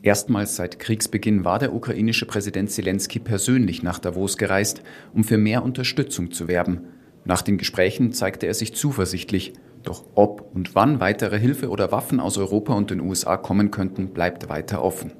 Erstmals 0.03 0.55
seit 0.55 0.79
Kriegsbeginn 0.79 1.45
war 1.45 1.59
der 1.59 1.73
ukrainische 1.73 2.25
Präsident 2.25 2.71
Zelensky 2.71 3.19
persönlich 3.19 3.83
nach 3.83 3.99
Davos 3.99 4.37
gereist, 4.37 4.81
um 5.13 5.23
für 5.23 5.37
mehr 5.37 5.63
Unterstützung 5.63 6.31
zu 6.31 6.47
werben. 6.47 6.87
Nach 7.23 7.43
den 7.43 7.59
Gesprächen 7.59 8.11
zeigte 8.11 8.47
er 8.47 8.55
sich 8.55 8.73
zuversichtlich. 8.73 9.53
Doch 9.83 10.05
ob 10.15 10.55
und 10.55 10.73
wann 10.75 10.99
weitere 10.99 11.39
Hilfe 11.39 11.69
oder 11.69 11.91
Waffen 11.91 12.19
aus 12.19 12.37
Europa 12.37 12.73
und 12.73 12.89
den 12.89 12.99
USA 12.99 13.37
kommen 13.37 13.69
könnten, 13.69 14.09
bleibt 14.09 14.49
weiter 14.49 14.83
offen. 14.83 15.11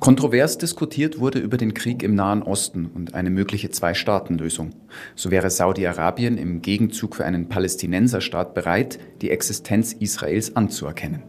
Kontrovers 0.00 0.56
diskutiert 0.56 1.18
wurde 1.18 1.40
über 1.40 1.58
den 1.58 1.74
Krieg 1.74 2.02
im 2.02 2.14
Nahen 2.14 2.42
Osten 2.42 2.86
und 2.86 3.12
eine 3.12 3.28
mögliche 3.28 3.68
Zwei-Staaten-Lösung. 3.68 4.70
So 5.14 5.30
wäre 5.30 5.50
Saudi-Arabien 5.50 6.38
im 6.38 6.62
Gegenzug 6.62 7.16
für 7.16 7.26
einen 7.26 7.50
Palästinenserstaat 7.50 8.54
bereit, 8.54 8.98
die 9.20 9.28
Existenz 9.28 9.92
Israels 9.92 10.56
anzuerkennen. 10.56 11.22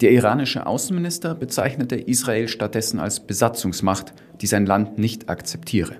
Der 0.00 0.10
iranische 0.10 0.66
Außenminister 0.66 1.36
bezeichnete 1.36 1.94
Israel 1.94 2.48
stattdessen 2.48 2.98
als 2.98 3.20
Besatzungsmacht, 3.20 4.12
die 4.40 4.48
sein 4.48 4.66
Land 4.66 4.98
nicht 4.98 5.28
akzeptiere. 5.28 5.96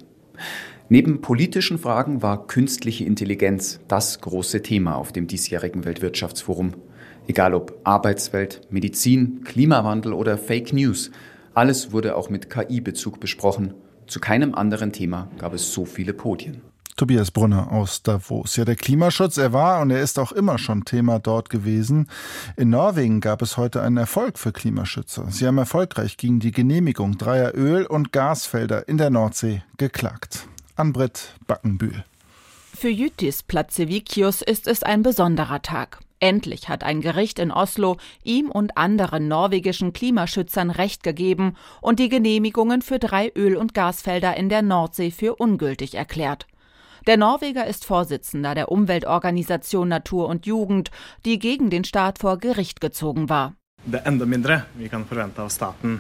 Neben 0.89 1.21
politischen 1.21 1.79
Fragen 1.79 2.21
war 2.21 2.49
künstliche 2.49 3.05
Intelligenz 3.05 3.79
das 3.87 4.21
große 4.21 4.63
Thema 4.63 4.97
auf 4.97 5.13
dem 5.13 5.29
diesjährigen 5.29 5.85
Weltwirtschaftsforum. 5.85 6.73
Egal 7.29 7.55
ob 7.55 7.79
Arbeitswelt, 7.85 8.63
Medizin, 8.71 9.45
Klimawandel 9.45 10.13
oder 10.13 10.37
Fake 10.37 10.73
News– 10.73 11.13
alles 11.55 11.93
wurde 11.93 12.17
auch 12.17 12.31
mit 12.31 12.51
KI-Bezug 12.51 13.21
besprochen. 13.21 13.75
Zu 14.07 14.21
keinem 14.21 14.55
anderen 14.55 14.93
Thema 14.93 15.29
gab 15.39 15.55
es 15.55 15.73
so 15.73 15.85
viele 15.85 16.15
Podien. 16.15 16.63
Tobias 16.99 17.31
Brunner 17.31 17.71
aus 17.71 18.03
Davos. 18.03 18.57
Ja, 18.57 18.65
der 18.65 18.75
Klimaschutz, 18.75 19.37
er 19.37 19.53
war 19.53 19.81
und 19.81 19.91
er 19.91 20.03
ist 20.03 20.19
auch 20.19 20.33
immer 20.33 20.59
schon 20.59 20.85
Thema 20.85 21.21
dort 21.21 21.49
gewesen. 21.49 22.09
In 22.57 22.71
Norwegen 22.71 23.21
gab 23.21 23.41
es 23.41 23.57
heute 23.57 23.83
einen 23.83 23.99
Erfolg 23.99 24.37
für 24.37 24.51
Klimaschützer. 24.51 25.27
Sie 25.31 25.47
haben 25.47 25.59
erfolgreich 25.59 26.17
gegen 26.17 26.41
die 26.41 26.51
Genehmigung 26.51 27.17
dreier 27.17 27.55
Öl- 27.55 27.87
und 27.87 28.13
Gasfelder 28.13 28.89
in 28.89 28.99
der 28.99 29.11
Nordsee 29.11 29.63
geklagt. 29.77 30.49
Anbrit 30.75 31.35
Backenbühl. 31.47 32.05
Für 32.77 32.89
Jütis 32.89 33.45
Platzevikius 33.45 34.43
ist 34.43 34.67
es 34.67 34.83
ein 34.83 35.03
besonderer 35.03 35.63
Tag. 35.63 36.01
Endlich 36.21 36.69
hat 36.69 36.83
ein 36.83 37.01
Gericht 37.01 37.39
in 37.39 37.53
Oslo 37.53 37.97
ihm 38.25 38.51
und 38.51 38.77
anderen 38.77 39.29
norwegischen 39.29 39.93
Klimaschützern 39.93 40.71
Recht 40.71 41.03
gegeben 41.03 41.57
und 41.81 42.01
die 42.01 42.09
Genehmigungen 42.09 42.83
für 42.83 42.99
drei 42.99 43.31
Öl- 43.37 43.57
und 43.57 43.73
Gasfelder 43.73 44.37
in 44.37 44.49
der 44.49 44.63
Nordsee 44.63 45.11
für 45.11 45.37
ungültig 45.37 45.95
erklärt. 45.95 46.47
Der 47.07 47.17
Norweger 47.17 47.67
ist 47.67 47.85
Vorsitzender 47.85 48.55
der 48.55 48.71
Umweltorganisation 48.73 49.89
Natur 49.89 50.29
und 50.29 50.47
Jugend, 50.47 50.91
die 51.25 51.39
gegen 51.39 51.71
den 51.71 51.85
Staat 51.85 52.19
vor 52.19 52.39
Gericht 52.39 52.81
gezogen 52.81 53.29
war. 53.29 53.55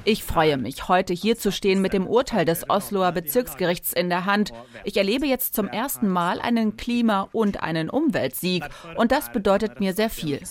Ich 0.04 0.22
freue 0.22 0.58
mich, 0.58 0.88
heute 0.88 1.14
hier 1.14 1.38
zu 1.38 1.50
stehen 1.50 1.80
mit 1.80 1.94
dem 1.94 2.06
Urteil 2.06 2.44
des 2.44 2.68
Osloer 2.68 3.12
Bezirksgerichts 3.12 3.94
in 3.94 4.10
der 4.10 4.26
Hand. 4.26 4.52
Ich 4.84 4.98
erlebe 4.98 5.26
jetzt 5.26 5.54
zum 5.54 5.68
ersten 5.68 6.08
Mal 6.08 6.40
einen 6.40 6.76
Klima- 6.76 7.28
und 7.32 7.62
einen 7.62 7.88
Umweltsieg 7.88 8.64
und 8.96 9.10
das 9.10 9.32
bedeutet 9.32 9.80
mir 9.80 9.94
sehr 9.94 10.10
viel. 10.10 10.44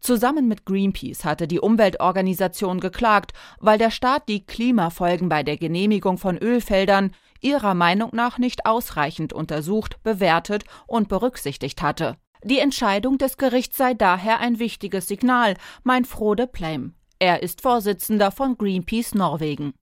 Zusammen 0.00 0.46
mit 0.46 0.66
Greenpeace 0.66 1.24
hatte 1.24 1.48
die 1.48 1.58
Umweltorganisation 1.58 2.80
geklagt, 2.80 3.32
weil 3.58 3.78
der 3.78 3.90
Staat 3.90 4.28
die 4.28 4.44
Klimafolgen 4.44 5.28
bei 5.28 5.42
der 5.42 5.56
Genehmigung 5.56 6.18
von 6.18 6.36
Ölfeldern 6.36 7.12
ihrer 7.40 7.74
Meinung 7.74 8.10
nach 8.12 8.38
nicht 8.38 8.66
ausreichend 8.66 9.32
untersucht, 9.32 10.02
bewertet 10.02 10.64
und 10.86 11.08
berücksichtigt 11.08 11.80
hatte. 11.82 12.16
Die 12.46 12.60
Entscheidung 12.60 13.18
des 13.18 13.38
Gerichts 13.38 13.76
sei 13.76 13.94
daher 13.94 14.38
ein 14.38 14.60
wichtiges 14.60 15.08
Signal, 15.08 15.54
meint 15.82 16.06
Frode 16.06 16.46
Pleim. 16.46 16.94
Er 17.18 17.42
ist 17.42 17.60
Vorsitzender 17.60 18.30
von 18.30 18.56
Greenpeace 18.56 19.16
Norwegen. 19.16 19.74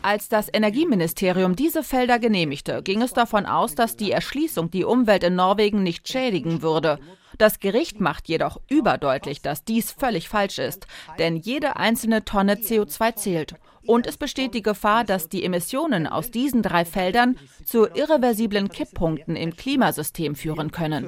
Als 0.00 0.30
das 0.30 0.48
Energieministerium 0.50 1.54
diese 1.54 1.82
Felder 1.82 2.18
genehmigte, 2.18 2.80
ging 2.82 3.02
es 3.02 3.12
davon 3.12 3.44
aus, 3.44 3.74
dass 3.74 3.98
die 3.98 4.10
Erschließung 4.10 4.70
die 4.70 4.84
Umwelt 4.84 5.22
in 5.22 5.34
Norwegen 5.34 5.82
nicht 5.82 6.08
schädigen 6.08 6.62
würde. 6.62 6.98
Das 7.36 7.60
Gericht 7.60 8.00
macht 8.00 8.26
jedoch 8.26 8.58
überdeutlich, 8.70 9.42
dass 9.42 9.64
dies 9.64 9.92
völlig 9.92 10.30
falsch 10.30 10.58
ist, 10.58 10.86
denn 11.18 11.36
jede 11.36 11.76
einzelne 11.76 12.24
Tonne 12.24 12.54
CO2 12.54 13.16
zählt. 13.16 13.54
Und 13.86 14.06
es 14.06 14.16
besteht 14.16 14.54
die 14.54 14.62
Gefahr, 14.62 15.04
dass 15.04 15.28
die 15.28 15.44
Emissionen 15.44 16.06
aus 16.06 16.30
diesen 16.30 16.62
drei 16.62 16.84
Feldern 16.84 17.36
zu 17.64 17.86
irreversiblen 17.86 18.68
Kipppunkten 18.68 19.36
im 19.36 19.56
Klimasystem 19.56 20.34
führen 20.36 20.70
können. 20.70 21.06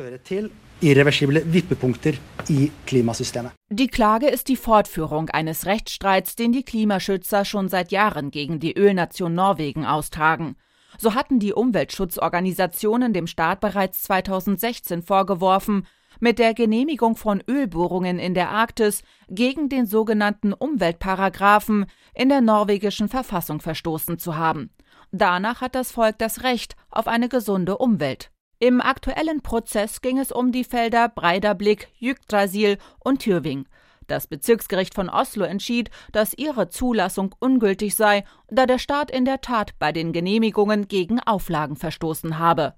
Die 3.70 3.86
Klage 3.86 4.26
ist 4.28 4.48
die 4.48 4.56
Fortführung 4.56 5.30
eines 5.30 5.64
Rechtsstreits, 5.64 6.36
den 6.36 6.52
die 6.52 6.64
Klimaschützer 6.64 7.46
schon 7.46 7.68
seit 7.68 7.92
Jahren 7.92 8.30
gegen 8.30 8.60
die 8.60 8.76
Ölnation 8.76 9.34
Norwegen 9.34 9.86
austragen. 9.86 10.56
So 10.98 11.14
hatten 11.14 11.38
die 11.38 11.52
Umweltschutzorganisationen 11.52 13.12
dem 13.12 13.26
Staat 13.26 13.60
bereits 13.60 14.02
2016 14.02 15.02
vorgeworfen, 15.02 15.86
mit 16.20 16.38
der 16.38 16.54
Genehmigung 16.54 17.16
von 17.16 17.42
Ölbohrungen 17.48 18.18
in 18.18 18.34
der 18.34 18.50
Arktis 18.50 19.02
gegen 19.28 19.68
den 19.68 19.86
sogenannten 19.86 20.52
Umweltparagraphen 20.52 21.86
in 22.14 22.28
der 22.28 22.40
norwegischen 22.40 23.08
Verfassung 23.08 23.60
verstoßen 23.60 24.18
zu 24.18 24.36
haben. 24.36 24.70
Danach 25.12 25.60
hat 25.60 25.74
das 25.74 25.92
Volk 25.92 26.18
das 26.18 26.42
Recht 26.42 26.76
auf 26.90 27.06
eine 27.06 27.28
gesunde 27.28 27.78
Umwelt. 27.78 28.30
Im 28.58 28.80
aktuellen 28.80 29.42
Prozess 29.42 30.00
ging 30.00 30.18
es 30.18 30.32
um 30.32 30.50
die 30.50 30.64
Felder 30.64 31.08
Breiderblick, 31.08 31.88
Yggdrasil 32.00 32.78
und 32.98 33.20
Tyrving. 33.20 33.66
Das 34.06 34.26
Bezirksgericht 34.26 34.94
von 34.94 35.08
Oslo 35.08 35.44
entschied, 35.44 35.90
dass 36.12 36.32
ihre 36.32 36.68
Zulassung 36.68 37.34
ungültig 37.40 37.94
sei, 37.94 38.24
da 38.48 38.66
der 38.66 38.78
Staat 38.78 39.10
in 39.10 39.24
der 39.24 39.40
Tat 39.40 39.78
bei 39.78 39.92
den 39.92 40.12
Genehmigungen 40.12 40.88
gegen 40.88 41.20
Auflagen 41.20 41.76
verstoßen 41.76 42.38
habe. 42.38 42.74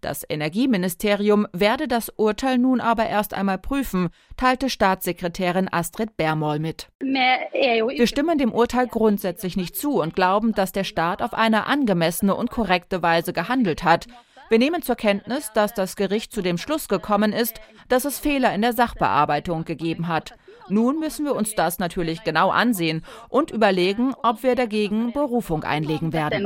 Das 0.00 0.24
Energieministerium 0.28 1.46
werde 1.52 1.88
das 1.88 2.10
Urteil 2.16 2.58
nun 2.58 2.80
aber 2.80 3.06
erst 3.06 3.34
einmal 3.34 3.58
prüfen, 3.58 4.10
teilte 4.36 4.70
Staatssekretärin 4.70 5.68
Astrid 5.72 6.16
Bermoll 6.16 6.58
mit. 6.58 6.88
Wir 7.00 8.06
stimmen 8.06 8.38
dem 8.38 8.52
Urteil 8.52 8.86
grundsätzlich 8.86 9.56
nicht 9.56 9.76
zu 9.76 10.00
und 10.00 10.14
glauben, 10.14 10.52
dass 10.52 10.72
der 10.72 10.84
Staat 10.84 11.22
auf 11.22 11.34
eine 11.34 11.66
angemessene 11.66 12.34
und 12.34 12.50
korrekte 12.50 13.02
Weise 13.02 13.32
gehandelt 13.32 13.84
hat. 13.84 14.06
Wir 14.48 14.58
nehmen 14.58 14.82
zur 14.82 14.94
Kenntnis, 14.94 15.50
dass 15.54 15.74
das 15.74 15.96
Gericht 15.96 16.32
zu 16.32 16.40
dem 16.40 16.56
Schluss 16.56 16.86
gekommen 16.88 17.32
ist, 17.32 17.60
dass 17.88 18.04
es 18.04 18.18
Fehler 18.18 18.54
in 18.54 18.62
der 18.62 18.74
Sachbearbeitung 18.74 19.64
gegeben 19.64 20.06
hat. 20.06 20.34
Nun 20.68 21.00
müssen 21.00 21.24
wir 21.24 21.34
uns 21.34 21.54
das 21.54 21.78
natürlich 21.78 22.22
genau 22.24 22.50
ansehen 22.50 23.02
und 23.28 23.50
überlegen, 23.50 24.14
ob 24.22 24.42
wir 24.42 24.54
dagegen 24.54 25.12
Berufung 25.12 25.64
einlegen 25.64 26.12
werden. 26.12 26.44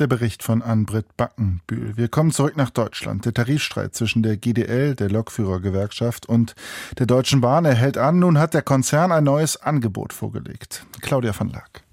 Der 0.00 0.08
Bericht 0.08 0.42
von 0.42 0.60
Ann-Britt 0.60 1.16
Backenbühl. 1.16 1.96
Wir 1.96 2.08
kommen 2.08 2.32
zurück 2.32 2.56
nach 2.56 2.70
Deutschland. 2.70 3.26
Der 3.26 3.32
Tarifstreit 3.32 3.94
zwischen 3.94 4.24
der 4.24 4.36
GDL, 4.36 4.96
der 4.96 5.08
Lokführergewerkschaft, 5.08 6.26
und 6.26 6.56
der 6.98 7.06
Deutschen 7.06 7.40
Bahn 7.40 7.64
erhält 7.64 7.96
an. 7.96 8.18
Nun 8.18 8.38
hat 8.38 8.54
der 8.54 8.62
Konzern 8.62 9.12
ein 9.12 9.22
neues 9.22 9.56
Angebot 9.56 10.12
vorgelegt. 10.12 10.84
Claudia 11.00 11.32
van 11.38 11.50
Laak. 11.50 11.83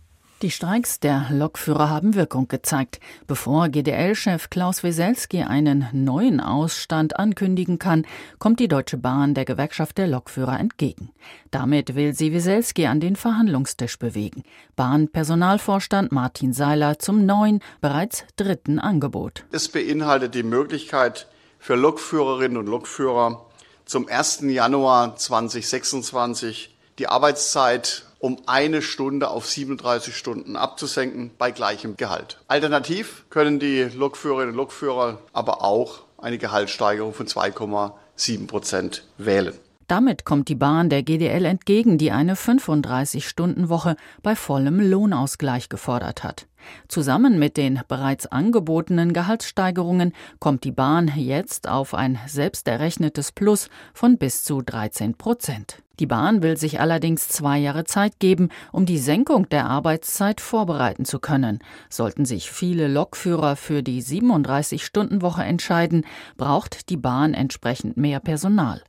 Die 0.42 0.50
Streiks 0.50 1.00
der 1.00 1.28
Lokführer 1.30 1.92
haben 1.92 2.16
Wirkung 2.16 2.48
gezeigt. 2.48 3.00
Bevor 3.28 3.70
GDL-Chef 3.70 4.50
Klaus 4.50 4.82
Weselski 4.82 5.44
einen 5.44 5.88
neuen 5.94 6.40
Ausstand 6.40 7.20
ankündigen 7.20 7.78
kann, 7.78 8.08
kommt 8.40 8.60
die 8.60 8.68
Deutsche 8.68 8.98
Bahn 8.98 9.36
der 9.36 9.46
Gewerkschaft 9.46 10.00
der 10.00 10.08
Lokführer 10.08 10.60
entgegen. 10.60 11.12
Damit 11.52 11.94
will 11.94 12.16
sie 12.16 12.34
Weselski 12.34 12.88
an 12.88 13.00
den 13.00 13.16
Verhandlungstisch 13.16 14.00
bewegen. 14.00 14.42
Bahnpersonalvorstand 14.76 16.12
Martin 16.12 16.54
Seiler 16.54 16.98
zum 16.98 17.28
neuen, 17.28 17.60
bereits 17.80 18.26
dritten 18.36 18.80
Angebot. 18.80 19.46
Es 19.52 19.70
beinhaltet 19.70 20.34
die 20.34 20.42
Möglichkeit 20.42 21.28
für 21.60 21.76
Lokführerinnen 21.76 22.58
und 22.58 22.66
Lokführer 22.66 23.46
zum 23.86 24.08
1. 24.08 24.40
Januar 24.48 25.16
2026 25.18 26.76
die 26.98 27.06
Arbeitszeit 27.06 28.08
um 28.22 28.38
eine 28.46 28.82
Stunde 28.82 29.30
auf 29.30 29.48
37 29.48 30.16
Stunden 30.16 30.56
abzusenken 30.56 31.32
bei 31.38 31.52
gleichem 31.52 31.98
Gehalt. 31.98 32.40
Alternativ 32.48 33.26
können 33.30 33.60
die 33.60 33.84
Lokführerinnen 33.84 34.52
und 34.52 34.56
Lokführer 34.56 35.20
aber 35.34 35.64
auch 35.64 36.02
eine 36.20 36.38
Gehaltssteigerung 36.38 37.14
von 37.14 37.26
2,7 37.26 38.48
Prozent 38.48 39.04
wählen. 39.18 39.54
Damit 39.88 40.24
kommt 40.24 40.48
die 40.48 40.56
Bahn 40.56 40.90
der 40.90 41.04
GDL 41.04 41.44
entgegen, 41.44 41.98
die 41.98 42.12
eine 42.12 42.36
35-Stunden-Woche 42.36 43.98
bei 44.24 44.38
vollem 44.38 44.80
Lohnausgleich 44.80 45.68
gefordert 45.68 46.24
hat. 46.24 46.48
Zusammen 46.88 47.40
mit 47.40 47.58
den 47.58 47.82
bereits 47.90 48.28
angebotenen 48.28 49.12
Gehaltssteigerungen 49.12 50.14
kommt 50.40 50.64
die 50.64 50.72
Bahn 50.72 51.12
jetzt 51.18 51.68
auf 51.68 51.94
ein 51.94 52.20
selbsterrechnetes 52.28 53.34
Plus 53.34 53.68
von 53.94 54.18
bis 54.18 54.44
zu 54.44 54.62
13 54.62 55.16
Prozent. 55.16 55.82
Die 56.02 56.08
Bahn 56.08 56.42
will 56.42 56.58
sich 56.58 56.80
allerdings 56.80 57.28
zwei 57.28 57.60
Jahre 57.60 57.84
Zeit 57.84 58.18
geben, 58.18 58.50
um 58.72 58.88
die 58.88 58.98
Senkung 58.98 59.48
der 59.50 59.68
Arbeitszeit 59.68 60.42
vorbereiten 60.42 61.06
zu 61.06 61.20
können. 61.20 61.60
Sollten 61.92 62.26
sich 62.26 62.50
viele 62.50 62.88
Lokführer 62.88 63.56
für 63.56 63.84
die 63.84 64.02
37-Stunden-Woche 64.02 65.44
entscheiden, 65.44 66.04
braucht 66.38 66.90
die 66.90 66.98
Bahn 66.98 67.36
entsprechend 67.36 67.98
mehr 67.98 68.20
Personal. 68.20 68.82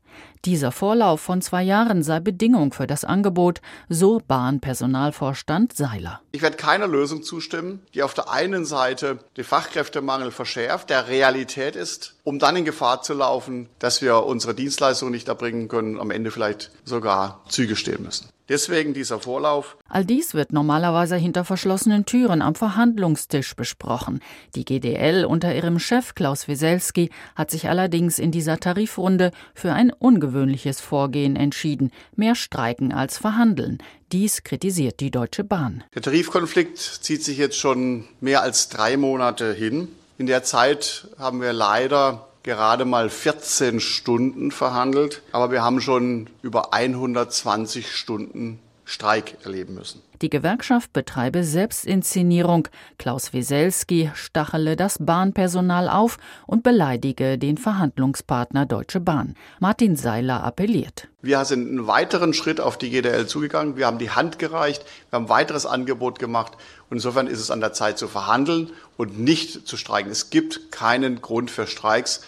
Dieser 0.44 0.72
Vorlauf 0.72 1.20
von 1.20 1.40
zwei 1.40 1.62
Jahren 1.62 2.02
sei 2.02 2.18
Bedingung 2.18 2.72
für 2.72 2.88
das 2.88 3.04
Angebot, 3.04 3.60
so 3.88 4.20
Bahnpersonalvorstand 4.26 5.76
Seiler. 5.76 6.20
Ich 6.32 6.42
werde 6.42 6.56
keiner 6.56 6.88
Lösung 6.88 7.22
zustimmen, 7.22 7.80
die 7.94 8.02
auf 8.02 8.12
der 8.12 8.28
einen 8.28 8.64
Seite 8.64 9.20
den 9.36 9.44
Fachkräftemangel 9.44 10.32
verschärft, 10.32 10.90
der 10.90 11.06
Realität 11.06 11.76
ist, 11.76 12.16
um 12.24 12.40
dann 12.40 12.56
in 12.56 12.64
Gefahr 12.64 13.02
zu 13.02 13.14
laufen, 13.14 13.68
dass 13.78 14.02
wir 14.02 14.24
unsere 14.24 14.54
Dienstleistung 14.54 15.12
nicht 15.12 15.28
erbringen 15.28 15.68
können, 15.68 16.00
am 16.00 16.10
Ende 16.10 16.32
vielleicht 16.32 16.72
sogar 16.84 17.01
Züge 17.48 17.76
stehen 17.76 18.02
müssen. 18.02 18.28
Deswegen 18.48 18.92
dieser 18.92 19.20
Vorlauf. 19.20 19.76
All 19.88 20.04
dies 20.04 20.34
wird 20.34 20.52
normalerweise 20.52 21.16
hinter 21.16 21.44
verschlossenen 21.44 22.04
Türen 22.04 22.42
am 22.42 22.54
Verhandlungstisch 22.54 23.54
besprochen. 23.54 24.20
Die 24.56 24.64
GDL 24.64 25.24
unter 25.24 25.54
ihrem 25.54 25.78
Chef 25.78 26.14
Klaus 26.14 26.48
Wieselski 26.48 27.10
hat 27.34 27.50
sich 27.50 27.68
allerdings 27.68 28.18
in 28.18 28.30
dieser 28.30 28.58
Tarifrunde 28.58 29.30
für 29.54 29.72
ein 29.72 29.90
ungewöhnliches 29.90 30.80
Vorgehen 30.80 31.36
entschieden, 31.36 31.92
mehr 32.16 32.34
streiken 32.34 32.92
als 32.92 33.16
verhandeln. 33.16 33.78
Dies 34.10 34.42
kritisiert 34.42 35.00
die 35.00 35.10
Deutsche 35.10 35.44
Bahn. 35.44 35.84
Der 35.94 36.02
Tarifkonflikt 36.02 36.78
zieht 36.78 37.24
sich 37.24 37.38
jetzt 37.38 37.56
schon 37.56 38.04
mehr 38.20 38.42
als 38.42 38.68
drei 38.68 38.96
Monate 38.96 39.54
hin. 39.54 39.88
In 40.18 40.26
der 40.26 40.42
Zeit 40.42 41.08
haben 41.18 41.40
wir 41.40 41.52
leider 41.52 42.28
gerade 42.42 42.84
mal 42.84 43.08
14 43.08 43.80
Stunden 43.80 44.50
verhandelt, 44.50 45.22
aber 45.32 45.50
wir 45.50 45.62
haben 45.62 45.80
schon 45.80 46.28
über 46.42 46.72
120 46.72 47.94
Stunden 47.94 48.58
Streik 48.84 49.36
erleben 49.44 49.74
müssen. 49.74 50.02
Die 50.22 50.30
Gewerkschaft 50.30 50.92
betreibe 50.92 51.42
Selbstinszenierung. 51.42 52.68
Klaus 52.96 53.32
Wieselski 53.32 54.12
stachele 54.14 54.76
das 54.76 54.98
Bahnpersonal 55.00 55.88
auf 55.88 56.16
und 56.46 56.62
beleidige 56.62 57.38
den 57.38 57.58
Verhandlungspartner 57.58 58.64
Deutsche 58.64 59.00
Bahn. 59.00 59.34
Martin 59.58 59.96
Seiler 59.96 60.44
appelliert. 60.44 61.08
Wir 61.22 61.44
sind 61.44 61.68
einen 61.68 61.88
weiteren 61.88 62.34
Schritt 62.34 62.60
auf 62.60 62.78
die 62.78 62.90
GDL 62.90 63.26
zugegangen. 63.26 63.76
Wir 63.76 63.86
haben 63.86 63.98
die 63.98 64.10
Hand 64.10 64.38
gereicht. 64.38 64.84
Wir 65.10 65.16
haben 65.16 65.24
ein 65.24 65.28
weiteres 65.28 65.66
Angebot 65.66 66.20
gemacht. 66.20 66.52
Und 66.88 66.98
insofern 66.98 67.26
ist 67.26 67.40
es 67.40 67.50
an 67.50 67.60
der 67.60 67.72
Zeit 67.72 67.98
zu 67.98 68.06
verhandeln 68.06 68.70
und 68.96 69.18
nicht 69.18 69.66
zu 69.66 69.76
streiken. 69.76 70.12
Es 70.12 70.30
gibt 70.30 70.70
keinen 70.70 71.20
Grund 71.20 71.50
für 71.50 71.66
Streiks. 71.66 72.22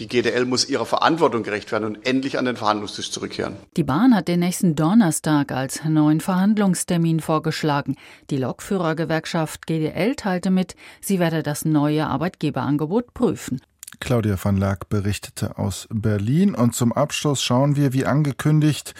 Die 0.00 0.08
GDL 0.08 0.46
muss 0.46 0.66
ihrer 0.66 0.86
Verantwortung 0.86 1.42
gerecht 1.42 1.70
werden 1.72 1.84
und 1.84 2.06
endlich 2.06 2.38
an 2.38 2.46
den 2.46 2.56
Verhandlungstisch 2.56 3.10
zurückkehren. 3.10 3.56
Die 3.76 3.84
Bahn 3.84 4.14
hat 4.14 4.28
den 4.28 4.40
nächsten 4.40 4.74
Donnerstag 4.74 5.52
als 5.52 5.84
neuen 5.84 6.20
Verhandlungstermin 6.20 7.20
vorgeschlagen. 7.20 7.96
Die 8.30 8.38
Lokführergewerkschaft 8.38 9.66
GDL 9.66 10.16
teilte 10.16 10.50
mit, 10.50 10.74
sie 11.02 11.18
werde 11.18 11.42
das 11.42 11.66
neue 11.66 12.06
Arbeitgeberangebot 12.06 13.12
prüfen. 13.12 13.60
Claudia 14.00 14.36
van 14.42 14.56
Laak 14.56 14.88
berichtete 14.88 15.58
aus 15.58 15.86
Berlin. 15.90 16.54
Und 16.54 16.74
zum 16.74 16.94
Abschluss 16.94 17.42
schauen 17.42 17.76
wir, 17.76 17.92
wie 17.92 18.06
angekündigt, 18.06 18.94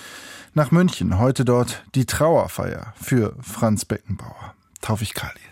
nach 0.52 0.70
München. 0.70 1.18
Heute 1.18 1.46
dort 1.46 1.82
die 1.94 2.04
Trauerfeier 2.04 2.92
für 3.00 3.34
Franz 3.40 3.86
Beckenbauer. 3.86 4.54
Taufig 4.82 5.14
Kali. 5.14 5.49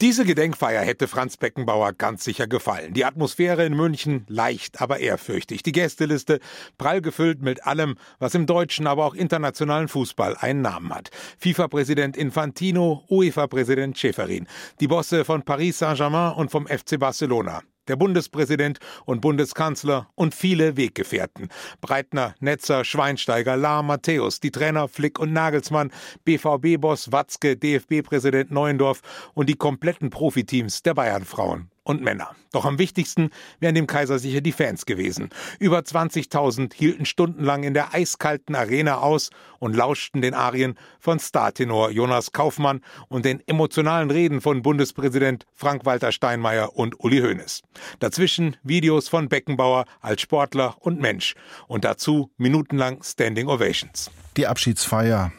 Diese 0.00 0.24
Gedenkfeier 0.24 0.82
hätte 0.82 1.08
Franz 1.08 1.36
Beckenbauer 1.36 1.92
ganz 1.92 2.22
sicher 2.22 2.46
gefallen. 2.46 2.94
Die 2.94 3.04
Atmosphäre 3.04 3.66
in 3.66 3.74
München 3.74 4.24
leicht, 4.28 4.80
aber 4.80 5.00
ehrfürchtig. 5.00 5.64
Die 5.64 5.72
Gästeliste 5.72 6.38
prall 6.78 7.00
gefüllt 7.00 7.42
mit 7.42 7.66
allem, 7.66 7.96
was 8.20 8.36
im 8.36 8.46
deutschen, 8.46 8.86
aber 8.86 9.04
auch 9.04 9.14
internationalen 9.14 9.88
Fußball 9.88 10.36
einen 10.36 10.62
Namen 10.62 10.94
hat. 10.94 11.10
FIFA-Präsident 11.40 12.16
Infantino, 12.16 13.02
UEFA-Präsident 13.10 13.98
Schäferin, 13.98 14.46
die 14.78 14.86
Bosse 14.86 15.24
von 15.24 15.42
Paris 15.42 15.80
Saint-Germain 15.80 16.34
und 16.34 16.52
vom 16.52 16.68
FC 16.68 16.96
Barcelona 17.00 17.64
der 17.88 17.96
Bundespräsident 17.96 18.78
und 19.04 19.20
Bundeskanzler 19.20 20.08
und 20.14 20.34
viele 20.34 20.76
Weggefährten. 20.76 21.48
Breitner, 21.80 22.34
Netzer, 22.40 22.84
Schweinsteiger, 22.84 23.56
Lahr, 23.56 23.82
Matthäus, 23.82 24.40
die 24.40 24.50
Trainer 24.50 24.88
Flick 24.88 25.18
und 25.18 25.32
Nagelsmann, 25.32 25.90
BVB-Boss 26.24 27.12
Watzke, 27.12 27.56
DFB-Präsident 27.56 28.50
Neuendorf 28.50 29.00
und 29.34 29.48
die 29.48 29.56
kompletten 29.56 30.10
Profiteams 30.10 30.82
der 30.82 30.94
Bayern-Frauen 30.94 31.70
und 31.88 32.02
Männer. 32.02 32.36
Doch 32.52 32.66
am 32.66 32.78
wichtigsten 32.78 33.30
wären 33.60 33.74
dem 33.74 33.86
Kaiser 33.86 34.18
sicher 34.18 34.42
die 34.42 34.52
Fans 34.52 34.84
gewesen. 34.84 35.30
Über 35.58 35.78
20.000 35.78 36.74
hielten 36.74 37.06
stundenlang 37.06 37.62
in 37.62 37.72
der 37.74 37.94
eiskalten 37.94 38.54
Arena 38.54 38.98
aus 38.98 39.30
und 39.58 39.74
lauschten 39.74 40.20
den 40.20 40.34
Arien 40.34 40.78
von 41.00 41.18
Startenor 41.18 41.90
Jonas 41.90 42.32
Kaufmann 42.32 42.82
und 43.08 43.24
den 43.24 43.42
emotionalen 43.46 44.10
Reden 44.10 44.40
von 44.40 44.62
Bundespräsident 44.62 45.46
Frank-Walter 45.54 46.12
Steinmeier 46.12 46.76
und 46.76 47.00
Uli 47.00 47.20
Hoeneß. 47.20 47.62
Dazwischen 48.00 48.56
Videos 48.62 49.08
von 49.08 49.28
Beckenbauer 49.28 49.86
als 50.00 50.20
Sportler 50.20 50.76
und 50.80 51.00
Mensch 51.00 51.34
und 51.68 51.84
dazu 51.84 52.30
minutenlang 52.36 53.02
Standing 53.02 53.48
Ovations. 53.48 54.10
Die 54.36 54.46
Abschiedsfeier 54.46 55.32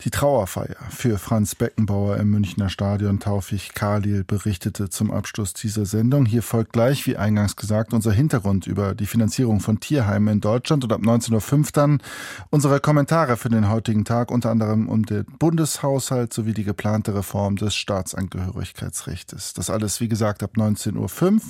die 0.00 0.10
Trauerfeier 0.10 0.76
für 0.90 1.18
Franz 1.18 1.54
Beckenbauer 1.54 2.18
im 2.18 2.30
Münchner 2.30 2.68
Stadion 2.68 3.18
Taufig 3.18 3.74
Khalil 3.74 4.22
berichtete 4.22 4.90
zum 4.90 5.10
Abschluss 5.10 5.54
dieser 5.54 5.86
Sendung. 5.86 6.24
Hier 6.24 6.42
folgt 6.42 6.72
gleich, 6.72 7.06
wie 7.06 7.16
eingangs 7.16 7.56
gesagt, 7.56 7.92
unser 7.92 8.12
Hintergrund 8.12 8.66
über 8.66 8.94
die 8.94 9.06
Finanzierung 9.06 9.60
von 9.60 9.80
Tierheimen 9.80 10.34
in 10.34 10.40
Deutschland 10.40 10.84
und 10.84 10.92
ab 10.92 11.00
19.05 11.00 11.58
Uhr 11.58 11.64
dann 11.72 12.02
unsere 12.50 12.78
Kommentare 12.78 13.36
für 13.36 13.48
den 13.48 13.68
heutigen 13.68 14.04
Tag, 14.04 14.30
unter 14.30 14.50
anderem 14.50 14.88
um 14.88 15.04
den 15.04 15.24
Bundeshaushalt 15.38 16.32
sowie 16.32 16.54
die 16.54 16.64
geplante 16.64 17.14
Reform 17.14 17.56
des 17.56 17.74
Staatsangehörigkeitsrechts. 17.74 19.54
Das 19.54 19.68
alles, 19.68 20.00
wie 20.00 20.08
gesagt, 20.08 20.42
ab 20.42 20.52
19.05 20.56 21.32
Uhr. 21.32 21.40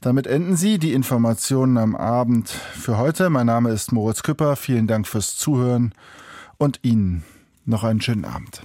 Damit 0.00 0.26
enden 0.26 0.56
Sie 0.56 0.78
die 0.78 0.92
Informationen 0.92 1.78
am 1.78 1.94
Abend 1.94 2.48
für 2.48 2.98
heute. 2.98 3.30
Mein 3.30 3.46
Name 3.46 3.70
ist 3.70 3.92
Moritz 3.92 4.22
Küpper. 4.22 4.56
Vielen 4.56 4.88
Dank 4.88 5.06
fürs 5.06 5.36
Zuhören 5.36 5.94
und 6.58 6.80
Ihnen 6.82 7.22
noch 7.68 7.84
einen 7.84 8.00
schönen 8.00 8.24
Abend. 8.24 8.62